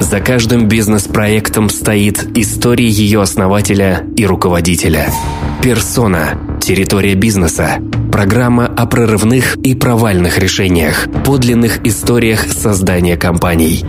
[0.00, 5.10] За каждым бизнес-проектом стоит история ее основателя и руководителя.
[5.62, 6.38] Персона.
[6.60, 7.78] Территория бизнеса.
[8.12, 13.84] Программа о прорывных и провальных решениях, подлинных историях создания компаний.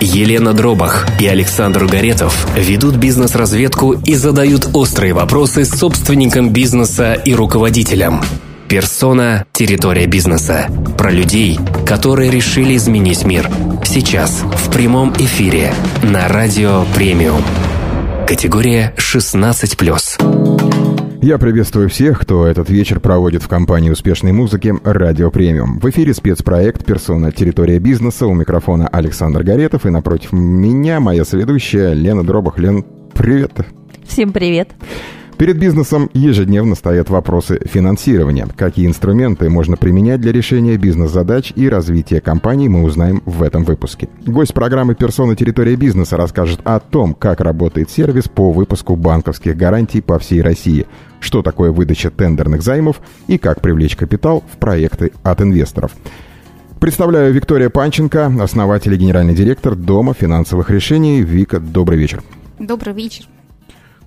[0.00, 8.20] Елена Дробах и Александр Угаретов ведут бизнес-разведку и задают острые вопросы собственникам бизнеса и руководителям.
[8.72, 10.66] Персона «Территория бизнеса».
[10.96, 13.50] Про людей, которые решили изменить мир.
[13.84, 17.42] Сейчас в прямом эфире на Радио Премиум.
[18.26, 21.20] Категория 16+.
[21.20, 25.78] Я приветствую всех, кто этот вечер проводит в компании успешной музыки «Радио Премиум».
[25.78, 27.30] В эфире спецпроект «Персона.
[27.30, 28.26] Территория бизнеса».
[28.26, 32.58] У микрофона Александр Горетов и напротив меня моя соведущая Лена Дробах.
[32.58, 33.52] Лен, привет.
[34.06, 34.70] Всем привет.
[35.42, 38.46] Перед бизнесом ежедневно стоят вопросы финансирования.
[38.56, 44.08] Какие инструменты можно применять для решения бизнес-задач и развития компании, мы узнаем в этом выпуске.
[44.24, 45.34] Гость программы «Персона.
[45.34, 50.86] Территория бизнеса» расскажет о том, как работает сервис по выпуску банковских гарантий по всей России,
[51.18, 55.90] что такое выдача тендерных займов и как привлечь капитал в проекты от инвесторов.
[56.78, 61.20] Представляю Виктория Панченко, основатель и генеральный директор Дома финансовых решений.
[61.20, 62.22] Вика, добрый вечер.
[62.60, 63.24] Добрый вечер.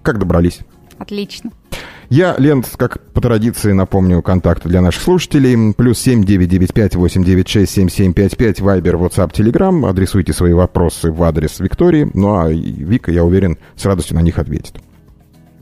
[0.01, 0.61] Как добрались?
[0.97, 1.51] Отлично.
[2.09, 5.73] Я, Лент, как по традиции, напомню контакты для наших слушателей.
[5.73, 9.89] Плюс семь девять девять пять восемь девять шесть семь семь пять пять Вайбер, WhatsApp, Telegram.
[9.89, 12.09] Адресуйте свои вопросы в адрес Виктории.
[12.13, 14.75] Ну а Вика, я уверен, с радостью на них ответит.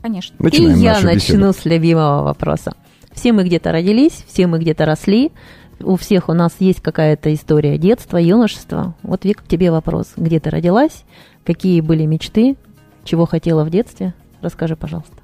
[0.02, 0.36] Конечно.
[0.38, 1.52] Начинаем И я начну беседу.
[1.54, 2.74] с любимого вопроса.
[3.12, 5.32] Все мы где-то родились, все мы где-то росли.
[5.80, 8.94] У всех у нас есть какая-то история детства, юношества.
[9.02, 10.12] Вот, Вика, к тебе вопрос.
[10.16, 11.04] Где ты родилась?
[11.44, 12.56] Какие были мечты?
[13.02, 14.12] Чего хотела в детстве?
[14.42, 15.16] Расскажи, пожалуйста.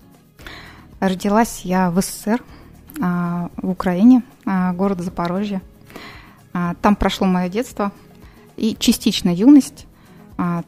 [1.01, 2.43] Родилась я в СССР,
[3.01, 5.63] а, в Украине, а, город Запорожье.
[6.53, 7.91] А, там прошло мое детство
[8.57, 9.87] и частично юность.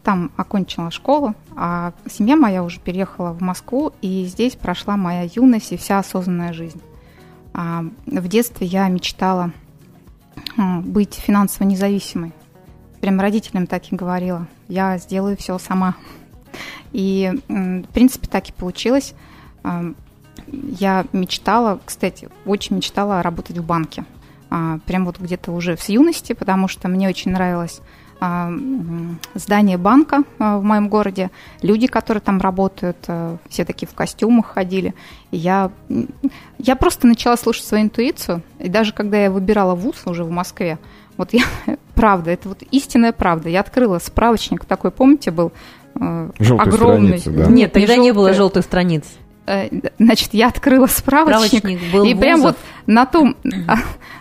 [0.02, 5.72] Там окончила школу, а семья моя уже переехала в Москву, и здесь прошла моя юность
[5.72, 6.82] и вся осознанная жизнь.
[7.54, 9.50] В детстве я мечтала
[10.58, 12.34] быть финансово независимой.
[13.00, 14.46] Прям родителям так и говорила.
[14.68, 15.94] Я сделаю все сама.
[16.92, 19.14] И, в принципе, так и получилось
[20.52, 24.04] я мечтала, кстати, очень мечтала работать в банке.
[24.50, 27.80] А, прям вот где-то уже с юности, потому что мне очень нравилось
[28.20, 28.52] а,
[29.34, 31.30] здание банка а, в моем городе,
[31.62, 32.98] люди, которые там работают,
[33.48, 34.94] все такие в костюмах ходили.
[35.30, 35.70] И я,
[36.58, 40.78] я просто начала слушать свою интуицию, и даже когда я выбирала вуз уже в Москве,
[41.16, 41.44] вот я,
[41.94, 43.48] правда, это вот истинная правда.
[43.48, 45.50] Я открыла справочник, такой, помните, был
[45.94, 47.18] Желтые огромный.
[47.18, 47.50] Страницы, да?
[47.50, 49.04] Нет, тогда не, не было желтых страниц.
[49.46, 53.36] Э, значит, я открыла справочник, справочник был и прям вот на том,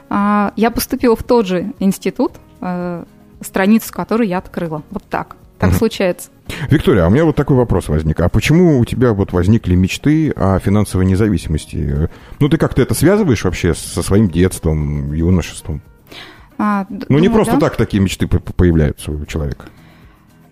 [0.09, 3.05] а, я поступила в тот же институт, а,
[3.41, 4.83] страницу, которую я открыла.
[4.89, 5.35] Вот так.
[5.59, 6.31] Так случается.
[6.71, 8.19] Виктория, а у меня вот такой вопрос возник.
[8.19, 12.09] А почему у тебя вот возникли мечты о финансовой независимости?
[12.39, 15.83] Ну, ты как-то это связываешь вообще со своим детством, юношеством?
[16.57, 17.59] А, ну, думаю, не просто да.
[17.59, 19.65] так такие мечты появляются у человека.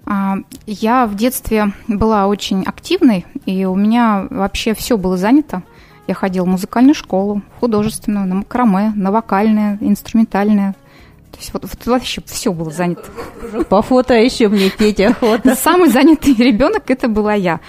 [0.10, 5.62] А, я в детстве была очень активной, и у меня вообще все было занято.
[6.08, 10.74] Я ходила в музыкальную школу, художественную, на макраме, на вокальное, инструментальное.
[11.32, 13.04] То есть вот, вот вообще все было занято.
[13.70, 15.56] По фото еще мне Петя охота.
[15.56, 17.60] Самый занятый ребенок это была я.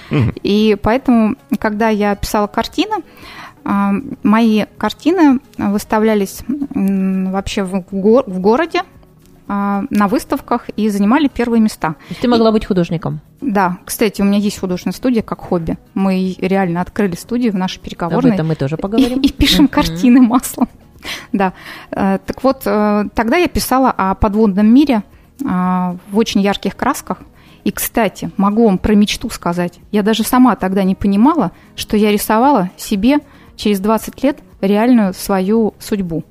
[0.42, 3.04] И поэтому, когда я писала картины,
[3.64, 3.92] а,
[4.22, 6.40] мои картины выставлялись
[6.74, 8.84] вообще в, городе, а,
[9.50, 11.96] на выставках и занимали первые места.
[12.20, 13.20] Ты могла и, быть художником?
[13.40, 13.78] Да.
[13.84, 15.76] Кстати, у меня есть художественная студия как хобби.
[15.94, 18.30] Мы реально открыли студию в нашей переговорной.
[18.30, 19.18] Об этом мы тоже поговорим.
[19.20, 20.68] И, и пишем картины маслом.
[21.32, 21.52] Да.
[21.90, 25.02] Э, так вот, э, тогда я писала о подводном мире
[25.40, 27.18] э, в очень ярких красках.
[27.64, 29.80] И, кстати, могу вам про мечту сказать.
[29.90, 33.18] Я даже сама тогда не понимала, что я рисовала себе
[33.56, 36.24] через 20 лет реальную свою судьбу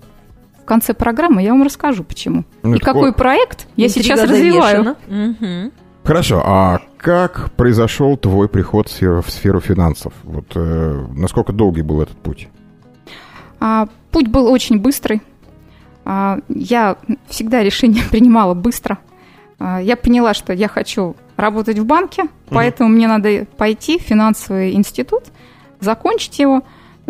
[0.69, 2.45] конце программы я вам расскажу, почему.
[2.63, 4.95] Ну, и какой проект я сейчас развиваю.
[5.07, 5.71] Угу.
[6.03, 10.13] Хорошо, а как произошел твой приход в сферу, в сферу финансов?
[10.23, 12.47] Вот э, насколько долгий был этот путь?
[13.59, 15.21] А, путь был очень быстрый.
[16.05, 18.97] А, я всегда решение принимала быстро.
[19.59, 22.31] А, я поняла, что я хочу работать в банке, угу.
[22.51, 25.23] поэтому мне надо пойти в финансовый институт,
[25.79, 26.63] закончить его.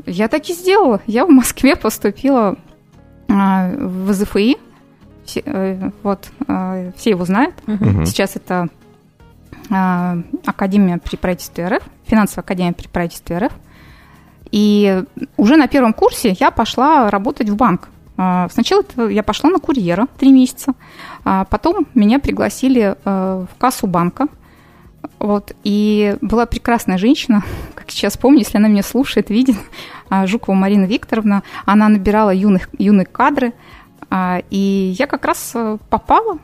[0.05, 1.01] Я так и сделала.
[1.05, 2.57] Я в Москве поступила
[3.29, 4.57] в ЗФИ.
[5.25, 7.55] Все, э, вот, э, все его знают.
[7.67, 8.05] Угу.
[8.05, 8.69] Сейчас это
[9.69, 13.53] а, Академия при правительстве РФ, финансовая академия при правительстве РФ.
[14.51, 15.03] И
[15.37, 17.89] уже на первом курсе я пошла работать в банк.
[18.17, 20.73] А, сначала я пошла на курьера три месяца,
[21.23, 24.27] а потом меня пригласили в кассу банка.
[25.19, 27.43] Вот, и была прекрасная женщина,
[27.75, 29.55] как сейчас помню, если она меня слушает, видит,
[30.25, 33.53] Жукова Марина Викторовна, она набирала юных, юные кадры,
[34.49, 35.53] и я как раз
[35.89, 36.39] попала,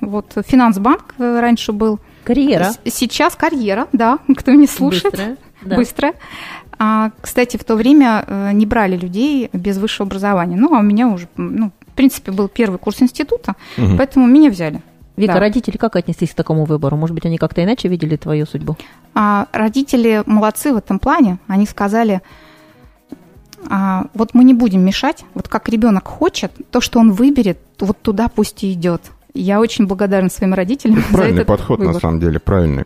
[0.00, 2.00] вот, Финансбанк раньше был.
[2.24, 2.70] Карьера.
[2.86, 5.12] Сейчас карьера, да, кто меня слушает.
[5.12, 5.36] Быстрая.
[5.62, 5.76] Да.
[5.76, 6.14] Быстрая.
[6.78, 10.56] А, кстати, в то время э, не брали людей без высшего образования.
[10.56, 13.96] Ну, а у меня уже, ну, в принципе, был первый курс института, угу.
[13.96, 14.82] поэтому меня взяли.
[15.16, 15.40] Вика, да.
[15.40, 16.96] родители как отнеслись к такому выбору?
[16.96, 18.76] Может быть, они как-то иначе видели твою судьбу?
[19.14, 21.38] А, родители молодцы в этом плане.
[21.46, 22.22] Они сказали,
[23.68, 27.98] а, вот мы не будем мешать, вот как ребенок хочет, то, что он выберет, вот
[28.00, 29.02] туда пусть и идет.
[29.34, 30.98] Я очень благодарна своим родителям.
[30.98, 31.94] Это правильный за этот подход, выбор.
[31.94, 32.84] на самом деле, правильный.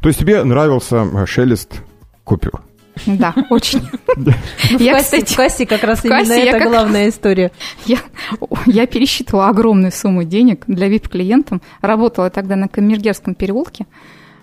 [0.00, 1.82] То есть тебе нравился э, шелест
[2.24, 2.62] купюр?
[3.06, 3.82] Да, очень.
[4.16, 4.32] Ну,
[4.78, 7.52] я, кстати, в кассе как раз именно это главная история.
[7.86, 11.62] Я пересчитывала огромную сумму денег для VIP-клиентам.
[11.80, 13.86] Работала тогда на Камергерском переулке.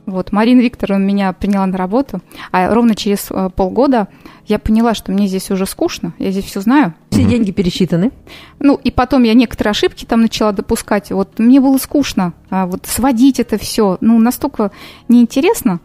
[0.05, 2.21] Вот, Марина Викторовна меня приняла на работу,
[2.51, 4.07] а ровно через э, полгода
[4.45, 6.93] я поняла, что мне здесь уже скучно, я здесь все знаю.
[7.09, 8.11] Все деньги пересчитаны.
[8.59, 11.11] Ну, и потом я некоторые ошибки там начала допускать.
[11.11, 14.71] Вот мне было скучно, а вот сводить это все, ну, настолько
[15.07, 15.79] неинтересно.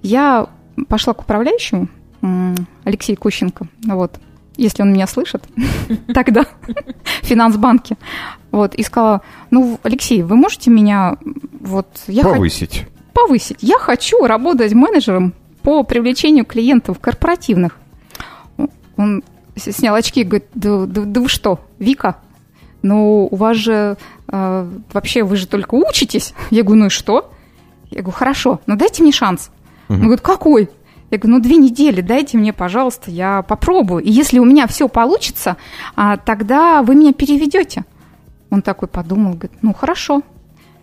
[0.00, 0.48] Я
[0.88, 1.88] пошла к управляющему,
[2.84, 4.18] Алексею Кущенко, вот,
[4.56, 5.44] если он меня слышит,
[6.14, 7.96] тогда в Финансбанке,
[8.50, 11.18] вот, и сказала, ну, Алексей, вы можете меня
[11.60, 11.86] вот...
[12.06, 12.86] Я повысить.
[13.12, 13.58] Повысить.
[13.60, 17.76] Я хочу работать менеджером по привлечению клиентов корпоративных.
[18.96, 19.22] Он
[19.56, 22.16] снял очки и говорит, да, да, да вы что, Вика,
[22.82, 23.96] ну у вас же
[24.28, 26.34] э, вообще вы же только учитесь.
[26.50, 27.32] Я говорю, ну и что?
[27.90, 29.50] Я говорю, хорошо, ну дайте мне шанс.
[29.88, 29.94] Угу.
[29.94, 30.70] Он говорит, какой?
[31.10, 34.02] Я говорю, ну две недели дайте мне, пожалуйста, я попробую.
[34.02, 35.56] И если у меня все получится,
[35.94, 37.84] а, тогда вы меня переведете.
[38.50, 40.22] Он такой подумал, говорит, ну хорошо,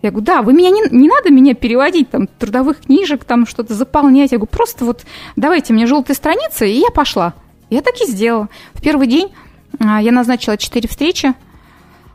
[0.02, 3.74] я говорю, да, вы меня не, не надо меня переводить, там, трудовых книжек, там, что-то
[3.74, 4.32] заполнять.
[4.32, 5.04] Я говорю, просто вот
[5.36, 7.34] давайте мне желтые страницы, и я пошла.
[7.70, 8.48] Я так и сделала.
[8.74, 9.32] В первый день
[9.78, 11.34] а, я назначила четыре встречи.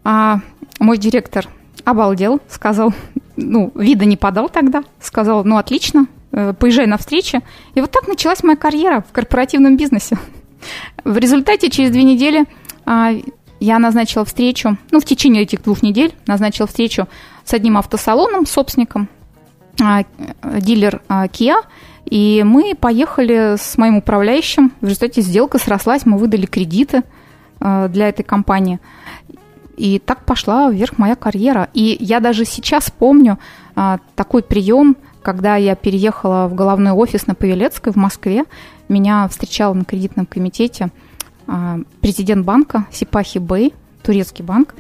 [0.04, 0.42] А,
[0.80, 1.48] мой директор
[1.86, 2.94] обалдел, сказал,
[3.38, 6.07] ну, вида не подал тогда, сказал, ну, отлично,
[6.60, 7.42] поезжай на встречи.
[7.75, 10.18] И вот так началась моя карьера в корпоративном бизнесе.
[11.04, 12.45] В результате через две недели
[12.86, 13.12] а,
[13.60, 17.07] я назначила встречу, ну, в течение этих двух недель назначила встречу
[17.44, 19.10] с одним автосалоном, собственником,
[19.81, 20.04] а,
[20.42, 21.56] дилер а, Kia,
[22.06, 24.72] и мы поехали с моим управляющим.
[24.81, 27.04] В результате сделка срослась, мы выдали кредиты
[27.60, 28.80] для этой компании.
[29.75, 31.68] И так пошла вверх моя карьера.
[31.74, 33.39] И я даже сейчас помню
[34.16, 34.95] такой прием,
[35.27, 38.45] когда я переехала в головной офис на Павелецкой в Москве.
[38.88, 40.88] Меня встречал на кредитном комитете
[42.00, 44.74] президент банка Сипахи Бэй, турецкий банк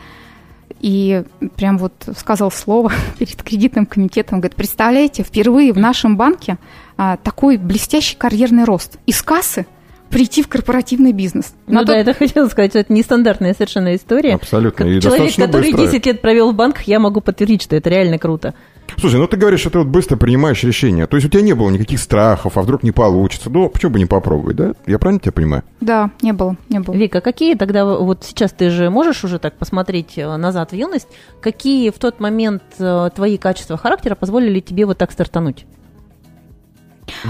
[0.79, 1.25] и
[1.57, 6.57] прям вот сказал слово перед кредитным комитетом, говорит, представляете, впервые в нашем банке
[6.95, 8.99] а, такой блестящий карьерный рост.
[9.05, 9.65] Из кассы
[10.09, 11.53] прийти в корпоративный бизнес.
[11.67, 14.35] Ну да, это хотела сказать, что это нестандартная совершенно история.
[14.35, 14.85] Абсолютно.
[14.85, 15.87] И человек, который быстро.
[15.87, 18.53] 10 лет провел в банках, я могу подтвердить, что это реально круто.
[18.95, 21.07] Слушай, ну ты говоришь, что ты вот быстро принимаешь решения.
[21.07, 23.49] То есть у тебя не было никаких страхов, а вдруг не получится.
[23.49, 24.73] Ну, почему бы не попробовать, да?
[24.85, 25.63] Я правильно тебя понимаю?
[25.81, 26.95] Да, не было, не было.
[26.95, 31.07] Вика, какие тогда, вот сейчас ты же можешь уже так посмотреть э, назад в юность,
[31.41, 35.65] какие в тот момент э, твои качества характера позволили тебе вот так стартануть?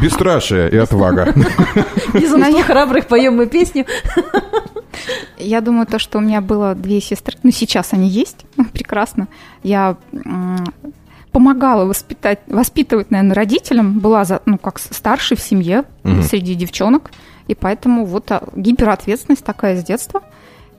[0.02, 1.34] Бесстрашие и отвага.
[2.14, 3.86] Без ума храбрых поем мы песню.
[5.38, 9.28] Я думаю, то, что у меня было две сестры, ну, сейчас они есть, прекрасно.
[9.64, 9.98] Я
[11.32, 16.24] помогала воспитать, воспитывать, наверное, родителям, была, за, ну, как старшей в семье угу.
[16.24, 17.12] среди девчонок,
[17.48, 20.24] и поэтому вот а, гиперответственность такая с детства.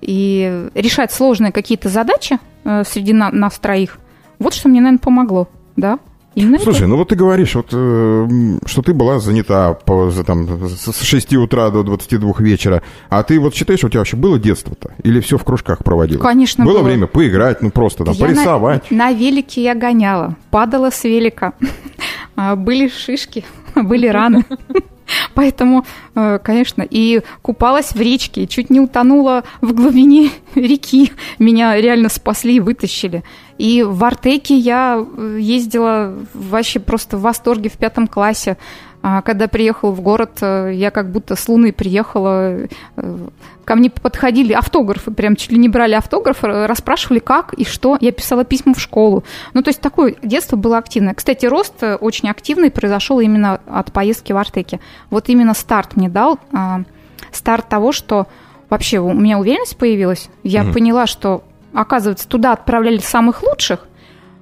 [0.00, 3.98] И решать сложные какие-то задачи э, среди на, нас троих,
[4.38, 5.98] вот что мне, наверное, помогло, да.
[6.38, 6.86] Именно Слушай, это?
[6.86, 8.28] ну вот ты говоришь, вот, э,
[8.64, 13.40] что ты была занята по, за, там, с 6 утра до 22 вечера, а ты
[13.40, 14.92] вот считаешь, у тебя вообще было детство-то?
[15.02, 16.22] Или все в кружках проводилось?
[16.22, 16.74] Конечно, было.
[16.74, 18.88] Было время поиграть, ну просто там, я порисовать?
[18.88, 21.54] На, на велике я гоняла, падала с велика,
[22.36, 24.44] а, были шишки, были раны.
[25.34, 25.84] Поэтому,
[26.14, 31.12] э, конечно, и купалась в речке, чуть не утонула в глубине реки.
[31.38, 33.24] Меня реально спасли и вытащили.
[33.58, 38.56] И в Артеке я э, ездила вообще просто в восторге в пятом классе.
[39.00, 42.68] А когда приехал в город, э, я как будто с Луны приехала.
[43.64, 47.96] Ко мне подходили автографы, прям чуть ли не брали автографы, расспрашивали, как и что.
[48.00, 49.24] Я писала письма в школу.
[49.54, 51.14] Ну, то есть такое детство было активное.
[51.14, 54.80] Кстати, рост очень активный произошел именно от поездки в Артеке.
[55.10, 56.80] Вот именно старт мне дал, а,
[57.30, 58.26] старт того, что
[58.70, 60.28] вообще у меня уверенность появилась.
[60.42, 60.74] Я угу.
[60.74, 63.86] поняла, что, оказывается, туда отправляли самых лучших.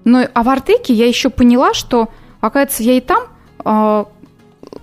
[0.04, 2.08] Но а в Артеке я еще поняла, что,
[2.40, 3.24] оказывается, я и там
[3.64, 4.04] э,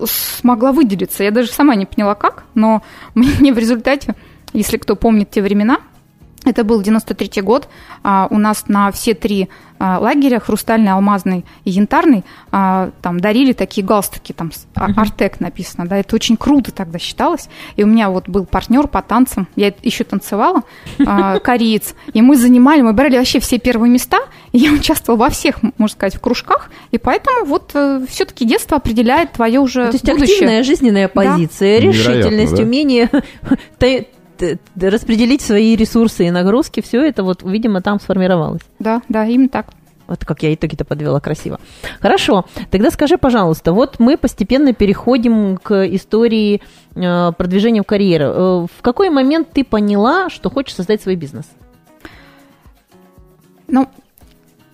[0.04, 1.24] смогла выделиться.
[1.24, 2.82] Я даже сама не поняла, как, но
[3.14, 4.14] мне в результате,
[4.52, 5.78] если кто помнит те времена,
[6.44, 7.68] это был 93 год.
[8.02, 9.48] А, у нас на все три
[9.78, 15.96] а, лагеря, хрустальный, алмазный и янтарный, а, там дарили такие галстуки, там Артек написано, да,
[15.96, 17.48] это очень круто тогда считалось.
[17.76, 20.62] И у меня вот был партнер по танцам, я еще танцевала,
[21.42, 24.20] кореец, и мы занимали, мы брали вообще все первые места,
[24.52, 28.76] и я участвовала во всех, можно сказать, в кружках, и поэтому вот э, все-таки детство
[28.76, 30.34] определяет твое уже То есть будущее.
[30.34, 31.86] активная жизненная позиция, да?
[31.86, 32.62] решительность, да?
[32.62, 33.10] умение
[34.76, 38.62] распределить свои ресурсы и нагрузки, все это вот, видимо, там сформировалось.
[38.78, 39.66] Да, да, именно так.
[40.06, 41.58] Вот как я итоги-то подвела красиво.
[42.00, 46.60] Хорошо, тогда скажи, пожалуйста, вот мы постепенно переходим к истории
[46.94, 48.26] э, продвижения в карьере.
[48.26, 51.46] Э, в какой момент ты поняла, что хочешь создать свой бизнес?
[53.66, 53.88] Ну,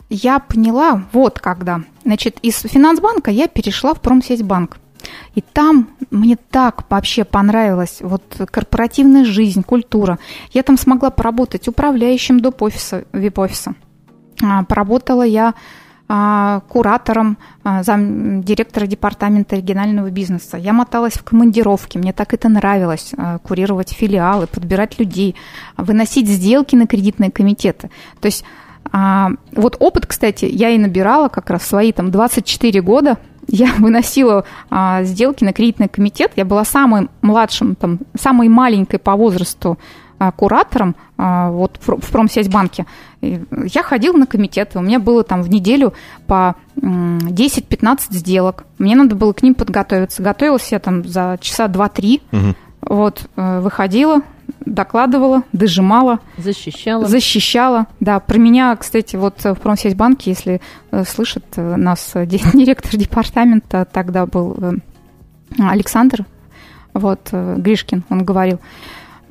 [0.08, 1.82] я поняла вот когда.
[2.04, 4.78] Значит, из Финансбанка я перешла в Промсетьбанк.
[5.34, 10.18] И там мне так вообще понравилась вот корпоративная жизнь, культура.
[10.52, 12.62] Я там смогла поработать управляющим доп.
[12.62, 13.74] офиса, вип-офиса.
[14.42, 15.54] А, поработала я
[16.08, 20.56] а, куратором а, зам директора департамента регионального бизнеса.
[20.56, 25.36] Я моталась в командировки, мне так это нравилось, курировать филиалы, подбирать людей,
[25.76, 27.90] выносить сделки на кредитные комитеты.
[28.20, 28.44] То есть
[28.92, 35.02] вот опыт, кстати, я и набирала как раз свои там 24 года, я выносила а,
[35.04, 36.32] сделки на кредитный комитет.
[36.36, 39.78] Я была самым младшим, там, самой маленькой по возрасту
[40.18, 42.86] а, куратором а, вот в, Промсвязьбанке.
[43.22, 45.94] Я ходила на комитеты, у меня было там в неделю
[46.26, 48.64] по 10-15 сделок.
[48.78, 50.22] Мне надо было к ним подготовиться.
[50.22, 52.20] Готовилась я там за часа 2-3.
[52.32, 52.54] Угу.
[52.82, 54.22] Вот, э, выходила,
[54.64, 56.20] докладывала, дожимала.
[56.36, 57.06] Защищала.
[57.06, 58.20] Защищала, да.
[58.20, 64.56] Про меня, кстати, вот в Промсвязьбанке, если э, слышит э, нас директор департамента, тогда был
[64.58, 64.72] э,
[65.58, 66.26] Александр,
[66.92, 68.58] вот, Гришкин, он говорил,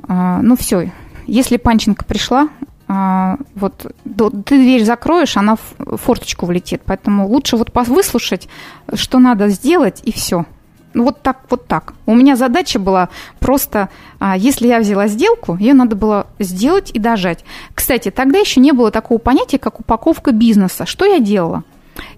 [0.08, 0.92] ну все,
[1.28, 2.48] если Панченко пришла,
[2.88, 6.82] вот ты дверь закроешь, она в форточку влетит.
[6.86, 8.48] Поэтому лучше вот выслушать,
[8.94, 10.46] что надо сделать, и все.
[10.93, 11.93] Ну, вот так, вот так.
[12.05, 17.00] У меня задача была просто, а, если я взяла сделку, ее надо было сделать и
[17.00, 17.46] дожать.
[17.75, 20.86] Кстати, тогда еще не было такого понятия, как упаковка бизнеса.
[20.86, 21.63] Что я делала?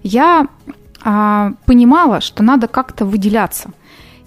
[0.02, 0.46] Я
[1.04, 3.70] а, понимала, что надо как-то выделяться.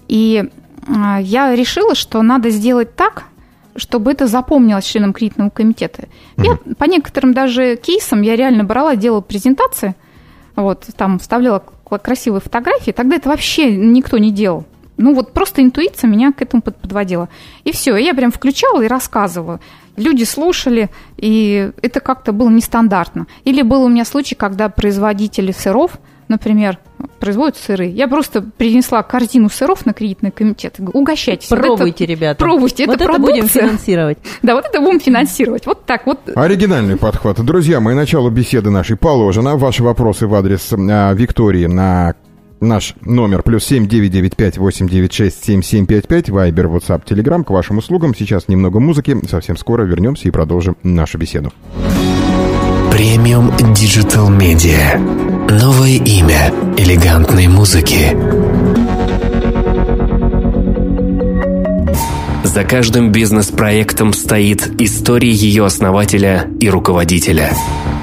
[0.08, 0.44] И
[0.88, 3.24] а, я решила, что надо сделать так,
[3.74, 6.04] чтобы это запомнилось членам кредитного комитета.
[6.36, 6.44] Mm-hmm.
[6.68, 9.94] Я по некоторым даже кейсам я реально брала, делала презентации,
[10.54, 14.64] вот, там вставляла красивые фотографии, тогда это вообще никто не делал.
[14.96, 17.28] Ну вот просто интуиция меня к этому подводила.
[17.64, 19.60] И все, я прям включала и рассказывала.
[19.96, 23.26] Люди слушали, и это как-то было нестандартно.
[23.44, 26.78] Или был у меня случай, когда производители сыров– например,
[27.18, 27.86] производят сыры.
[27.86, 30.76] Я просто принесла корзину сыров на кредитный комитет.
[30.78, 31.48] Угощайтесь.
[31.48, 32.38] Пробуйте, вот это, ребята.
[32.38, 32.86] Пробуйте.
[32.86, 34.18] Вот это, это будем финансировать.
[34.42, 35.66] Да, вот это будем финансировать.
[35.66, 36.20] Вот так вот.
[36.34, 37.40] Оригинальный подход.
[37.44, 39.56] Друзья, мы начало беседы нашей положено.
[39.56, 42.14] Ваши вопросы в адрес а, Виктории на
[42.60, 46.66] наш номер плюс семь девять девять пять восемь девять шесть семь семь пять пять Вайбер,
[46.66, 48.14] WhatsApp, Telegram к вашим услугам.
[48.14, 49.16] Сейчас немного музыки.
[49.28, 51.52] Совсем скоро вернемся и продолжим нашу беседу.
[52.90, 55.25] Премиум Digital Media.
[55.50, 58.16] Новое имя элегантной музыки.
[62.44, 67.52] За каждым бизнес-проектом стоит история ее основателя и руководителя.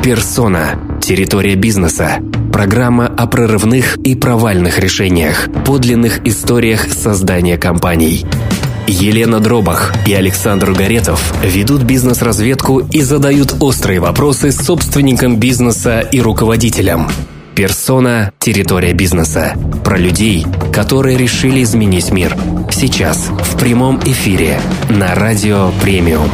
[0.01, 0.79] Персона.
[1.01, 2.19] Территория бизнеса.
[2.51, 8.25] Программа о прорывных и провальных решениях, подлинных историях создания компаний–
[8.87, 17.07] Елена Дробах и Александр Горетов ведут бизнес-разведку и задают острые вопросы собственникам бизнеса и руководителям.
[17.55, 19.55] Персона– территория бизнеса.
[19.83, 22.35] Про людей, которые решили изменить мир.
[22.71, 26.29] Сейчас в прямом эфире на Радио Премиум.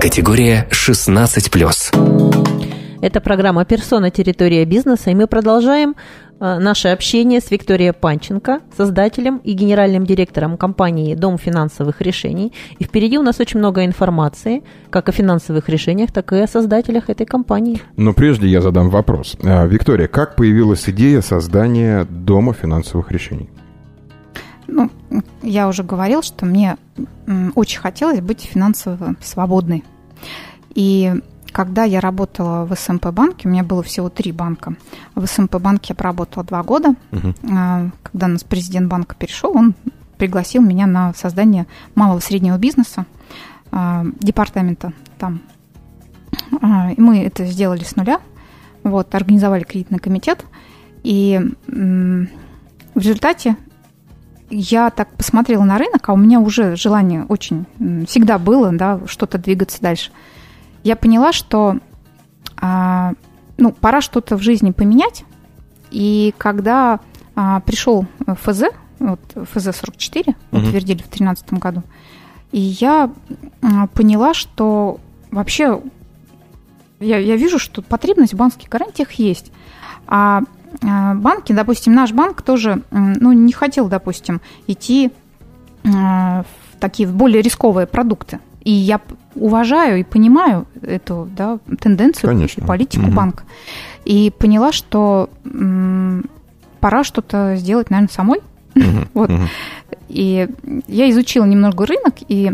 [0.00, 3.00] Категория 16+.
[3.02, 4.10] Это программа «Персона.
[4.10, 5.94] Территория бизнеса», и мы продолжаем
[6.40, 12.52] наше общение с Викторией Панченко, создателем и генеральным директором компании «Дом финансовых решений».
[12.78, 17.10] И впереди у нас очень много информации, как о финансовых решениях, так и о создателях
[17.10, 17.80] этой компании.
[17.96, 19.36] Но прежде я задам вопрос.
[19.42, 23.50] Э, Виктория, как появилась идея создания Дома финансовых решений?
[24.66, 24.90] Ну,
[25.42, 26.76] я уже говорил, что мне
[27.54, 29.84] очень хотелось быть финансово свободной.
[30.74, 31.12] И
[31.52, 34.74] когда я работала в СМП банке, у меня было всего три банка.
[35.14, 36.94] В СМП банке я проработала два года.
[37.12, 37.34] Угу.
[38.02, 39.74] Когда у нас президент банка перешел, он
[40.18, 43.06] пригласил меня на создание малого среднего бизнеса.
[43.72, 45.40] а, департамента там.
[46.60, 48.20] А, и мы это сделали с нуля.
[48.82, 50.44] Вот, организовали кредитный комитет.
[51.02, 53.56] И в результате
[54.50, 57.66] я так посмотрела на рынок, а у меня уже желание очень
[58.06, 60.10] всегда было, да, что-то двигаться дальше.
[60.82, 61.78] Я поняла, что
[62.60, 63.12] а,
[63.56, 65.24] ну, пора что-то в жизни поменять.
[65.90, 67.00] И когда
[67.34, 68.64] а, пришел ФЗ,
[68.98, 70.60] вот ФЗ-44, угу.
[70.60, 71.82] утвердили в 2013 году,
[72.52, 73.10] и я
[73.62, 75.80] а, поняла, что вообще
[77.00, 79.52] я, я вижу, что потребность в банковских гарантиях есть.
[80.06, 80.42] А,
[80.82, 85.10] а банки, допустим, наш банк тоже ну, не хотел, допустим, идти
[85.82, 86.44] в
[86.78, 88.38] такие более рисковые продукты.
[88.62, 89.00] И я
[89.34, 92.66] уважаю и понимаю эту да, тенденцию Конечно.
[92.66, 93.12] политику угу.
[93.12, 93.44] банка.
[94.04, 96.24] И поняла, что м,
[96.80, 98.40] пора что-то сделать, наверное, самой.
[98.74, 98.84] Угу.
[99.14, 99.30] вот.
[99.30, 99.42] Угу.
[100.08, 100.48] И
[100.88, 102.52] я изучила немного рынок, и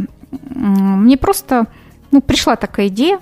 [0.54, 1.66] м, мне просто
[2.10, 3.18] ну, пришла такая идея.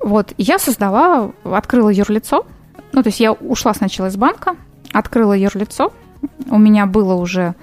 [0.00, 2.46] Вот, я создала, открыла юрлицо.
[2.92, 4.56] Ну, то есть я ушла сначала из банка,
[4.92, 5.92] открыла юрлицо.
[6.50, 7.54] У меня было уже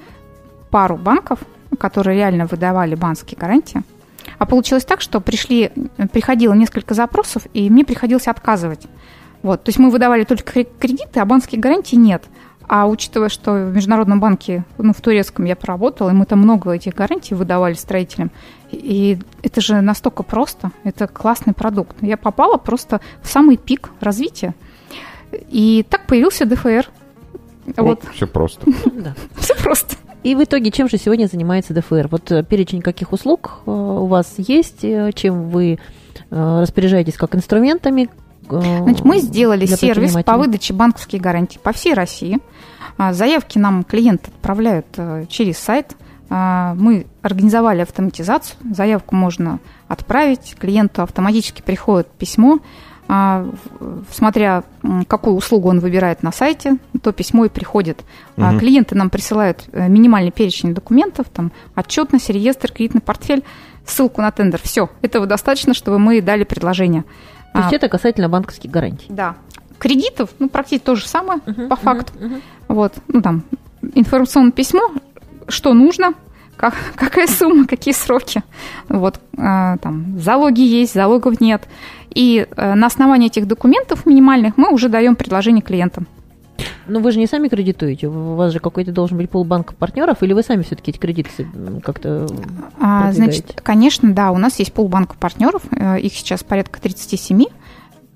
[0.69, 1.39] пару банков,
[1.79, 3.83] которые реально выдавали банковские гарантии.
[4.37, 5.71] А получилось так, что пришли,
[6.11, 8.87] приходило несколько запросов, и мне приходилось отказывать.
[9.41, 12.23] Вот, то есть мы выдавали только кредиты, а банковских гарантий нет.
[12.67, 16.71] А учитывая, что в Международном банке, ну, в турецком я поработала, и мы там много
[16.71, 18.29] этих гарантий выдавали строителям,
[18.71, 21.95] и это же настолько просто, это классный продукт.
[22.01, 24.53] Я попала просто в самый пик развития.
[25.31, 26.89] И так появился ДФР.
[27.77, 28.03] Вот, вот.
[28.13, 28.65] все просто.
[29.37, 29.95] Все просто.
[30.23, 32.07] И в итоге, чем же сегодня занимается ДФР?
[32.09, 35.79] Вот э, перечень каких услуг э, у вас есть, э, чем вы
[36.29, 38.09] распоряжаетесь как инструментами?
[38.49, 42.39] Значит, мы сделали сервис по выдаче банковских гарантий по всей России.
[42.97, 44.87] А, заявки нам клиенты отправляют
[45.29, 45.95] через сайт.
[46.29, 48.57] А, мы организовали автоматизацию.
[48.73, 52.59] Заявку можно отправить, клиенту автоматически приходит письмо
[53.07, 54.63] смотря
[55.07, 58.03] какую услугу он выбирает на сайте, то письмо и приходит.
[58.35, 58.59] Угу.
[58.59, 63.43] Клиенты нам присылают э, минимальный перечень документов, там отчетность, реестр, кредитный портфель,
[63.85, 64.59] ссылку на тендер.
[64.61, 67.05] Все, этого достаточно, чтобы мы дали предложение.
[67.53, 69.05] То есть а, это касательно банковских гарантий?
[69.09, 69.35] Да.
[69.79, 72.13] Кредитов, ну, практически то же самое, угу, по факту.
[72.15, 72.41] Угу, угу.
[72.67, 73.43] Вот, ну, там,
[73.95, 74.91] информационное письмо,
[75.47, 76.13] что нужно,
[76.55, 78.43] как, какая сумма, какие сроки.
[78.89, 81.67] Вот, э, там, залоги есть, залогов нет.
[82.17, 86.07] И э, на основании этих документов минимальных мы уже даем предложение клиентам.
[86.87, 90.33] Но вы же не сами кредитуете, у вас же какой-то должен быть полбанка партнеров, или
[90.33, 91.47] вы сами все-таки эти кредиты
[91.83, 92.25] как-то
[92.81, 97.43] а, Значит, конечно, да, у нас есть полбанка партнеров, э, их сейчас порядка 37.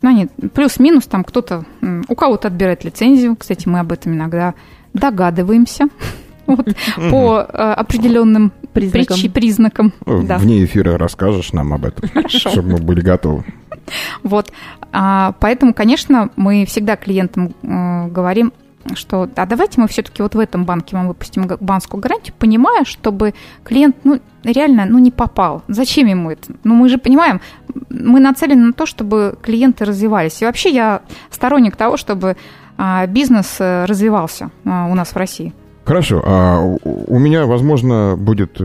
[0.01, 1.65] Ну, они плюс-минус, там кто-то,
[2.07, 4.55] у кого-то отбирает лицензию, кстати, мы об этом иногда
[4.95, 5.89] догадываемся
[6.47, 6.65] вот,
[7.11, 9.31] по э, определенным признакам.
[9.31, 9.93] признакам.
[10.23, 10.39] Да.
[10.39, 13.45] Вне эфира расскажешь нам об этом, чтобы мы были готовы.
[14.23, 14.51] Вот.
[14.91, 18.53] А, поэтому, конечно, мы всегда клиентам э, говорим,
[18.95, 23.33] что а давайте мы все-таки вот в этом банке мы выпустим банковскую гарантию, понимая, чтобы
[23.63, 25.63] клиент ну, реально ну, не попал.
[25.67, 26.53] Зачем ему это?
[26.63, 27.41] Ну, мы же понимаем,
[27.89, 30.41] мы нацелены на то, чтобы клиенты развивались.
[30.41, 32.37] И вообще я сторонник того, чтобы
[32.77, 35.53] а, бизнес э, развивался а, у нас в России.
[35.85, 36.21] Хорошо.
[36.25, 38.59] А у меня, возможно, будет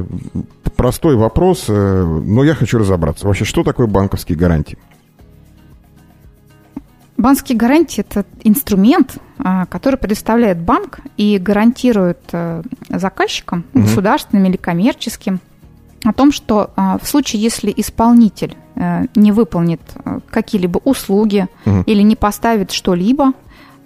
[0.77, 3.27] простой вопрос, э, но я хочу разобраться.
[3.27, 4.79] Вообще, что такое банковские гарантии?
[7.17, 13.85] Банковские гарантии– это инструмент, а, который предоставляет банк и гарантирует э, заказчикам, угу.
[13.85, 15.41] государственным или коммерческим,
[16.05, 19.81] о том, что а, в случае, если исполнитель э, не выполнит
[20.31, 21.83] какие-либо услуги угу.
[21.87, 23.33] или не поставит что-либо,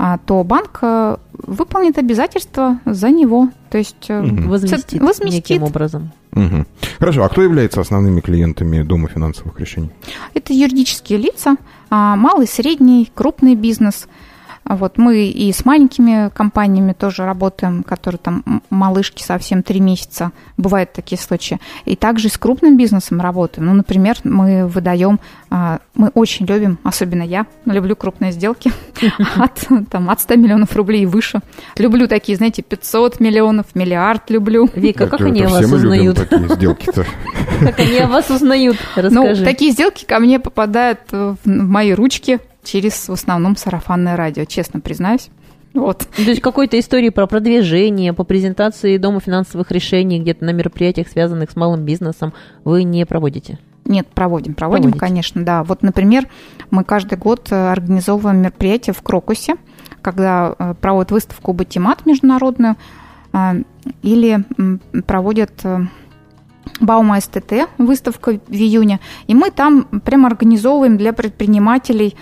[0.02, 3.50] а, то банк э, выполнит обязательства за него.
[3.70, 4.48] То есть угу.
[4.48, 6.12] возместит, возместит неким образом.
[6.32, 6.64] Угу.
[6.98, 9.90] Хорошо, а кто является основными клиентами Дома финансовых решений?
[10.32, 11.56] Это юридические лица,
[11.90, 14.06] малый, средний, крупный бизнес–
[14.64, 20.92] вот мы и с маленькими компаниями тоже работаем, которые там малышки совсем три месяца, бывают
[20.92, 21.58] такие случаи.
[21.86, 23.66] И также с крупным бизнесом работаем.
[23.66, 25.18] Ну, например, мы выдаем,
[25.50, 28.72] а, мы очень любим, особенно я, люблю крупные сделки
[29.36, 31.40] от, там, от 100 миллионов рублей и выше.
[31.76, 34.68] Люблю такие, знаете, 500 миллионов, миллиард люблю.
[34.74, 36.16] Вика, как они вас узнают?
[36.16, 37.06] такие сделки-то.
[37.60, 38.78] Как они о вас узнают?
[38.96, 39.40] Расскажи.
[39.40, 44.80] Ну, такие сделки ко мне попадают в мои ручки через в основном сарафанное радио, честно
[44.80, 45.30] признаюсь.
[45.72, 46.08] Вот.
[46.16, 51.50] То есть какой-то истории про продвижение, по презентации Дома финансовых решений, где-то на мероприятиях, связанных
[51.50, 52.32] с малым бизнесом,
[52.64, 53.58] вы не проводите?
[53.84, 55.00] Нет, проводим, проводим, Проводите.
[55.00, 55.64] конечно, да.
[55.64, 56.28] Вот, например,
[56.70, 59.54] мы каждый год э, организовываем мероприятие в Крокусе,
[60.02, 62.76] когда э, проводят выставку «Батимат» международную,
[63.32, 63.62] э,
[64.02, 64.44] или
[65.06, 65.52] проводят
[66.80, 72.16] Баума СТТ, выставка в июне, и мы там прямо организовываем для предпринимателей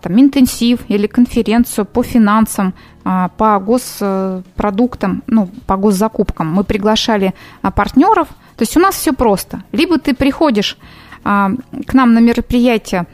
[0.00, 6.52] там, интенсив или конференцию по финансам, а, по госпродуктам, ну, по госзакупкам.
[6.52, 9.62] Мы приглашали а, партнеров, то есть у нас все просто.
[9.72, 10.78] Либо ты приходишь
[11.22, 13.06] к нам на мероприятие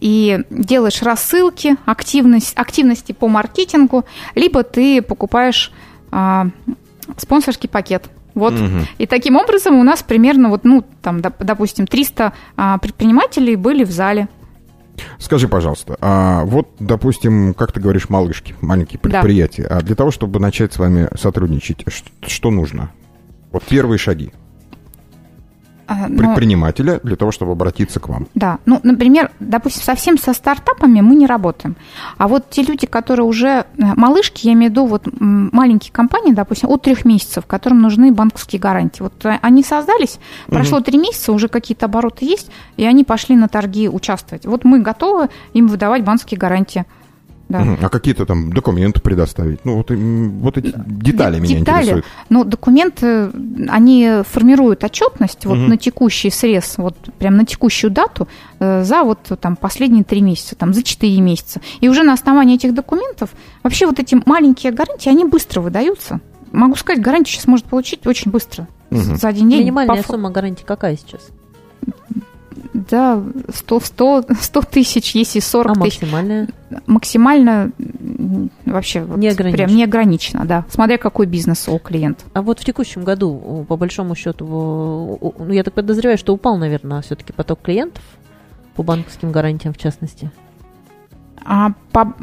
[0.00, 4.04] и делаешь рассылки, активность, активности по маркетингу,
[4.34, 5.70] либо ты покупаешь
[7.16, 8.54] спонсорский пакет– вот.
[8.54, 8.86] Угу.
[8.98, 13.90] И таким образом у нас примерно, вот, ну, там, допустим, 300 а, предпринимателей были в
[13.90, 14.28] зале.
[15.18, 19.78] Скажи, пожалуйста, а вот, допустим, как ты говоришь, малышки, маленькие предприятия, да.
[19.78, 22.92] а для того, чтобы начать с вами сотрудничать, что, что нужно?
[23.50, 24.32] Вот первые шаги.
[25.86, 28.26] А, предпринимателя для того, чтобы обратиться к вам.
[28.34, 31.76] Да, ну, например, допустим, совсем со стартапами мы не работаем.
[32.18, 36.32] А вот те люди, которые уже э, малышки, я имею в виду вот маленькие компании,
[36.32, 39.02] допустим, от трех месяцев, которым нужны банковские гарантии.
[39.02, 41.08] Вот э, они создались, прошло три угу.
[41.08, 44.46] месяца, уже какие-то обороты есть, и они пошли на торги участвовать.
[44.46, 46.84] Вот мы готовы им выдавать банковские гарантии.
[47.52, 47.76] Да.
[47.82, 49.64] А какие-то там документы предоставить?
[49.64, 51.82] Ну, вот, вот эти детали Д- меня детали.
[51.82, 52.06] интересуют.
[52.30, 53.30] Ну, документы,
[53.68, 55.66] они формируют отчетность вот угу.
[55.66, 58.26] на текущий срез, вот прям на текущую дату
[58.58, 61.60] э, за вот там последние три месяца, там за четыре месяца.
[61.80, 63.30] И уже на основании этих документов
[63.62, 66.20] вообще вот эти маленькие гарантии, они быстро выдаются.
[66.52, 68.66] Могу сказать, гарантию сейчас может получить очень быстро.
[68.90, 69.16] Угу.
[69.16, 69.60] За один день.
[69.60, 70.12] Минимальная по...
[70.12, 71.28] сумма гарантии какая сейчас?
[72.74, 76.02] Да, 100, 100, 100 тысяч, если 40 а тысяч.
[76.02, 76.48] максимальная?
[76.86, 77.70] Максимально
[78.64, 82.24] вообще не вот, прям не ограничено, да, смотря какой бизнес у клиента.
[82.32, 84.46] А вот в текущем году, по большому счету,
[85.38, 88.02] ну, я так подозреваю, что упал, наверное, все-таки поток клиентов
[88.74, 90.30] по банковским гарантиям в частности.
[91.44, 92.14] А, по,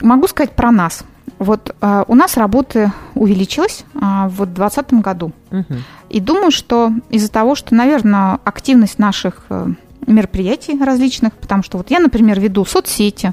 [0.00, 1.04] могу сказать про нас.
[1.38, 5.32] Вот а, у нас работы увеличилась а, в 2020 году.
[5.50, 5.74] Угу.
[6.10, 9.68] И думаю, что из-за того, что, наверное, активность наших э,
[10.06, 13.32] мероприятий различных, потому что вот я, например, веду соцсети,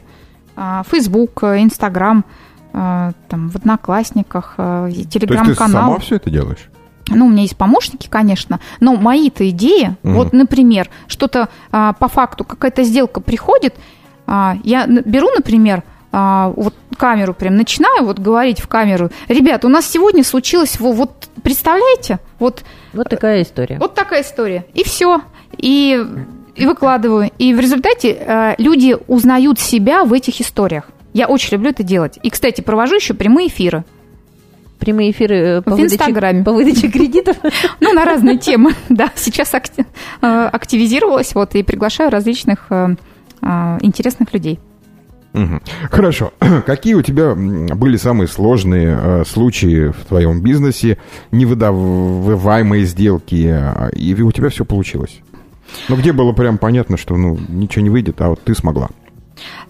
[0.55, 2.25] а, Facebook, Instagram,
[2.73, 5.45] а, там, в Одноклассниках, Телеграм-канал.
[5.45, 6.69] То есть ты сама все это делаешь?
[7.09, 10.13] Ну, у меня есть помощники, конечно, но мои-то идеи, угу.
[10.13, 13.75] вот, например, что-то а, по факту, какая-то сделка приходит,
[14.27, 19.89] а, я беру, например, вот камеру прям начинаю вот говорить в камеру, ребят, у нас
[19.89, 25.21] сегодня случилось, вот представляете, вот вот такая история, вот такая история, и все,
[25.57, 26.05] и
[26.55, 30.89] и выкладываю, и в результате э, люди узнают себя в этих историях.
[31.13, 32.19] Я очень люблю это делать.
[32.21, 33.85] И, кстати, провожу еще прямые эфиры.
[34.77, 36.43] Прямые эфиры э, по, в выдаче, Инстаграме.
[36.43, 37.37] по выдаче кредитов?
[37.79, 39.09] Ну, на разные темы, да.
[39.15, 39.83] Сейчас э,
[40.21, 42.95] активизировалась, вот, и приглашаю различных э,
[43.81, 44.59] интересных людей.
[45.33, 45.59] Угу.
[45.91, 46.33] Хорошо.
[46.65, 50.97] Какие у тебя были самые сложные э, случаи в твоем бизнесе,
[51.31, 55.21] невыдаваемые сделки, э, и у тебя все получилось?
[55.87, 58.89] Ну, где было прям понятно, что ну, ничего не выйдет, а вот ты смогла?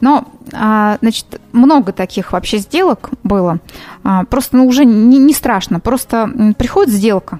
[0.01, 3.59] Но, а, значит, много таких вообще сделок было.
[4.03, 5.79] А, просто, ну, уже не, не страшно.
[5.79, 7.39] Просто приходит сделка.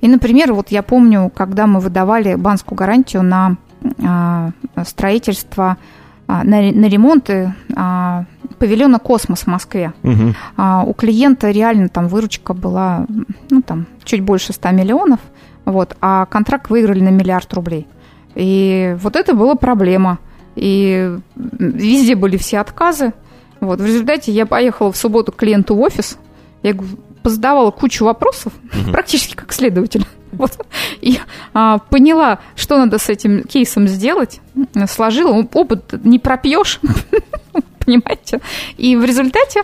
[0.00, 3.56] И, например, вот я помню, когда мы выдавали банскую гарантию на
[4.02, 4.50] а,
[4.84, 5.78] строительство
[6.26, 8.24] на, на ремонты а,
[8.58, 9.92] павильона «Космос» в Москве.
[10.02, 10.34] Угу.
[10.56, 13.06] А, у клиента реально там выручка была
[13.50, 15.20] ну, там, чуть больше 100 миллионов,
[15.64, 17.86] вот, а контракт выиграли на миллиард рублей.
[18.34, 20.18] И вот это была проблема.
[20.56, 23.12] И везде были все отказы.
[23.60, 26.18] Вот, в результате я поехала в субботу к клиенту в офис,
[26.62, 26.74] я
[27.22, 28.90] позадавала кучу вопросов, угу.
[28.92, 30.06] практически как следователь.
[30.38, 30.66] Вот.
[31.00, 31.18] И
[31.52, 34.40] а, поняла, что надо с этим кейсом сделать,
[34.88, 35.46] сложила.
[35.52, 36.80] Опыт не пропьешь,
[37.84, 38.40] понимаете?
[38.76, 39.62] И в результате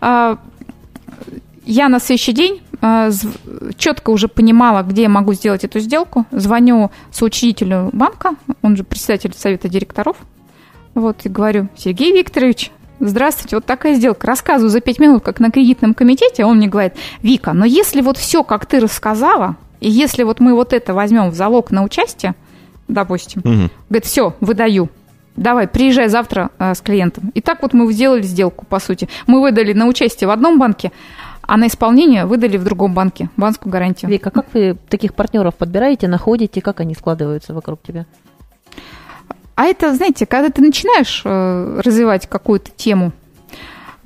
[0.00, 0.38] а,
[1.64, 3.10] я на следующий день а,
[3.76, 6.26] четко уже понимала, где я могу сделать эту сделку.
[6.30, 10.16] Звоню соучредителю банка, он же председатель совета директоров.
[10.94, 14.26] Вот, и говорю, Сергей Викторович, Здравствуйте, вот такая сделка.
[14.26, 16.44] Рассказываю за пять минут, как на кредитном комитете.
[16.44, 20.54] Он мне говорит, Вика, но если вот все, как ты рассказала, и если вот мы
[20.54, 22.34] вот это возьмем в залог на участие,
[22.88, 23.70] допустим, угу.
[23.88, 24.88] говорит, все, выдаю.
[25.36, 27.30] Давай, приезжай завтра э, с клиентом.
[27.34, 29.08] И так вот мы сделали сделку, по сути.
[29.28, 30.90] Мы выдали на участие в одном банке,
[31.42, 34.10] а на исполнение выдали в другом банке банковскую гарантию.
[34.10, 38.06] Вика, как вы таких партнеров подбираете, находите, как они складываются вокруг тебя?
[39.54, 43.12] А это, знаете, когда ты начинаешь э, развивать какую-то тему,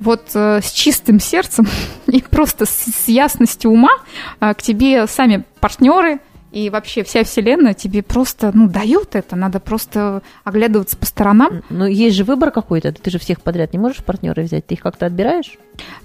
[0.03, 1.67] вот э, с чистым сердцем
[2.07, 3.91] и просто с, с ясностью ума
[4.39, 6.19] э, к тебе сами партнеры
[6.53, 11.63] и вообще вся вселенная тебе просто, ну, дают это, надо просто оглядываться по сторонам.
[11.71, 14.81] Но есть же выбор какой-то, ты же всех подряд не можешь партнеры взять, ты их
[14.81, 15.57] как-то отбираешь?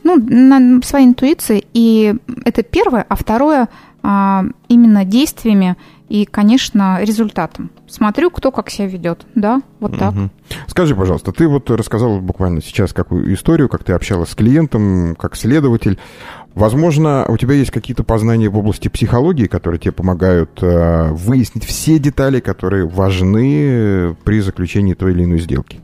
[0.04, 2.14] Ну, на своей интуиции, и
[2.46, 3.68] это первое, а второе,
[4.02, 5.76] а, именно действиями
[6.08, 7.70] и, конечно, результатом.
[7.86, 9.26] Смотрю, кто как себя ведет.
[9.34, 10.14] Да, вот так.
[10.14, 10.30] Мгм.
[10.66, 15.36] Скажи, пожалуйста, ты вот рассказал буквально сейчас какую историю, как ты общалась с клиентом, как
[15.36, 15.98] следователь.
[16.54, 21.98] Возможно, у тебя есть какие-то познания в области психологии, которые тебе помогают э, выяснить все
[21.98, 25.80] детали, которые важны при заключении той или иной сделки.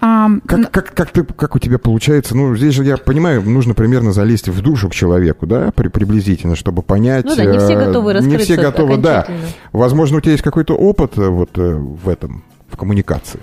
[0.00, 2.36] А, Как, как, как, ты, как у тебя получается?
[2.36, 6.54] Ну, здесь же, я понимаю, нужно примерно залезть в душу к человеку, да, при, приблизительно,
[6.54, 7.24] чтобы понять.
[7.24, 9.26] Ну да, не все э, готовы Не раскрыться все готовы, да.
[9.72, 13.40] Возможно, у тебя есть какой-то опыт э, вот э, в этом, в коммуникации.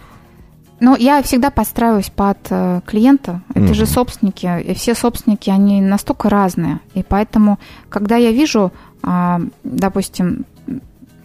[0.79, 2.37] Ну, я всегда подстраиваюсь под
[2.85, 3.41] клиента.
[3.53, 3.91] Это же Мгм.
[3.91, 4.61] собственники.
[4.61, 6.79] И все собственники, они настолько разные.
[6.93, 10.45] И поэтому, когда я вижу, а, допустим,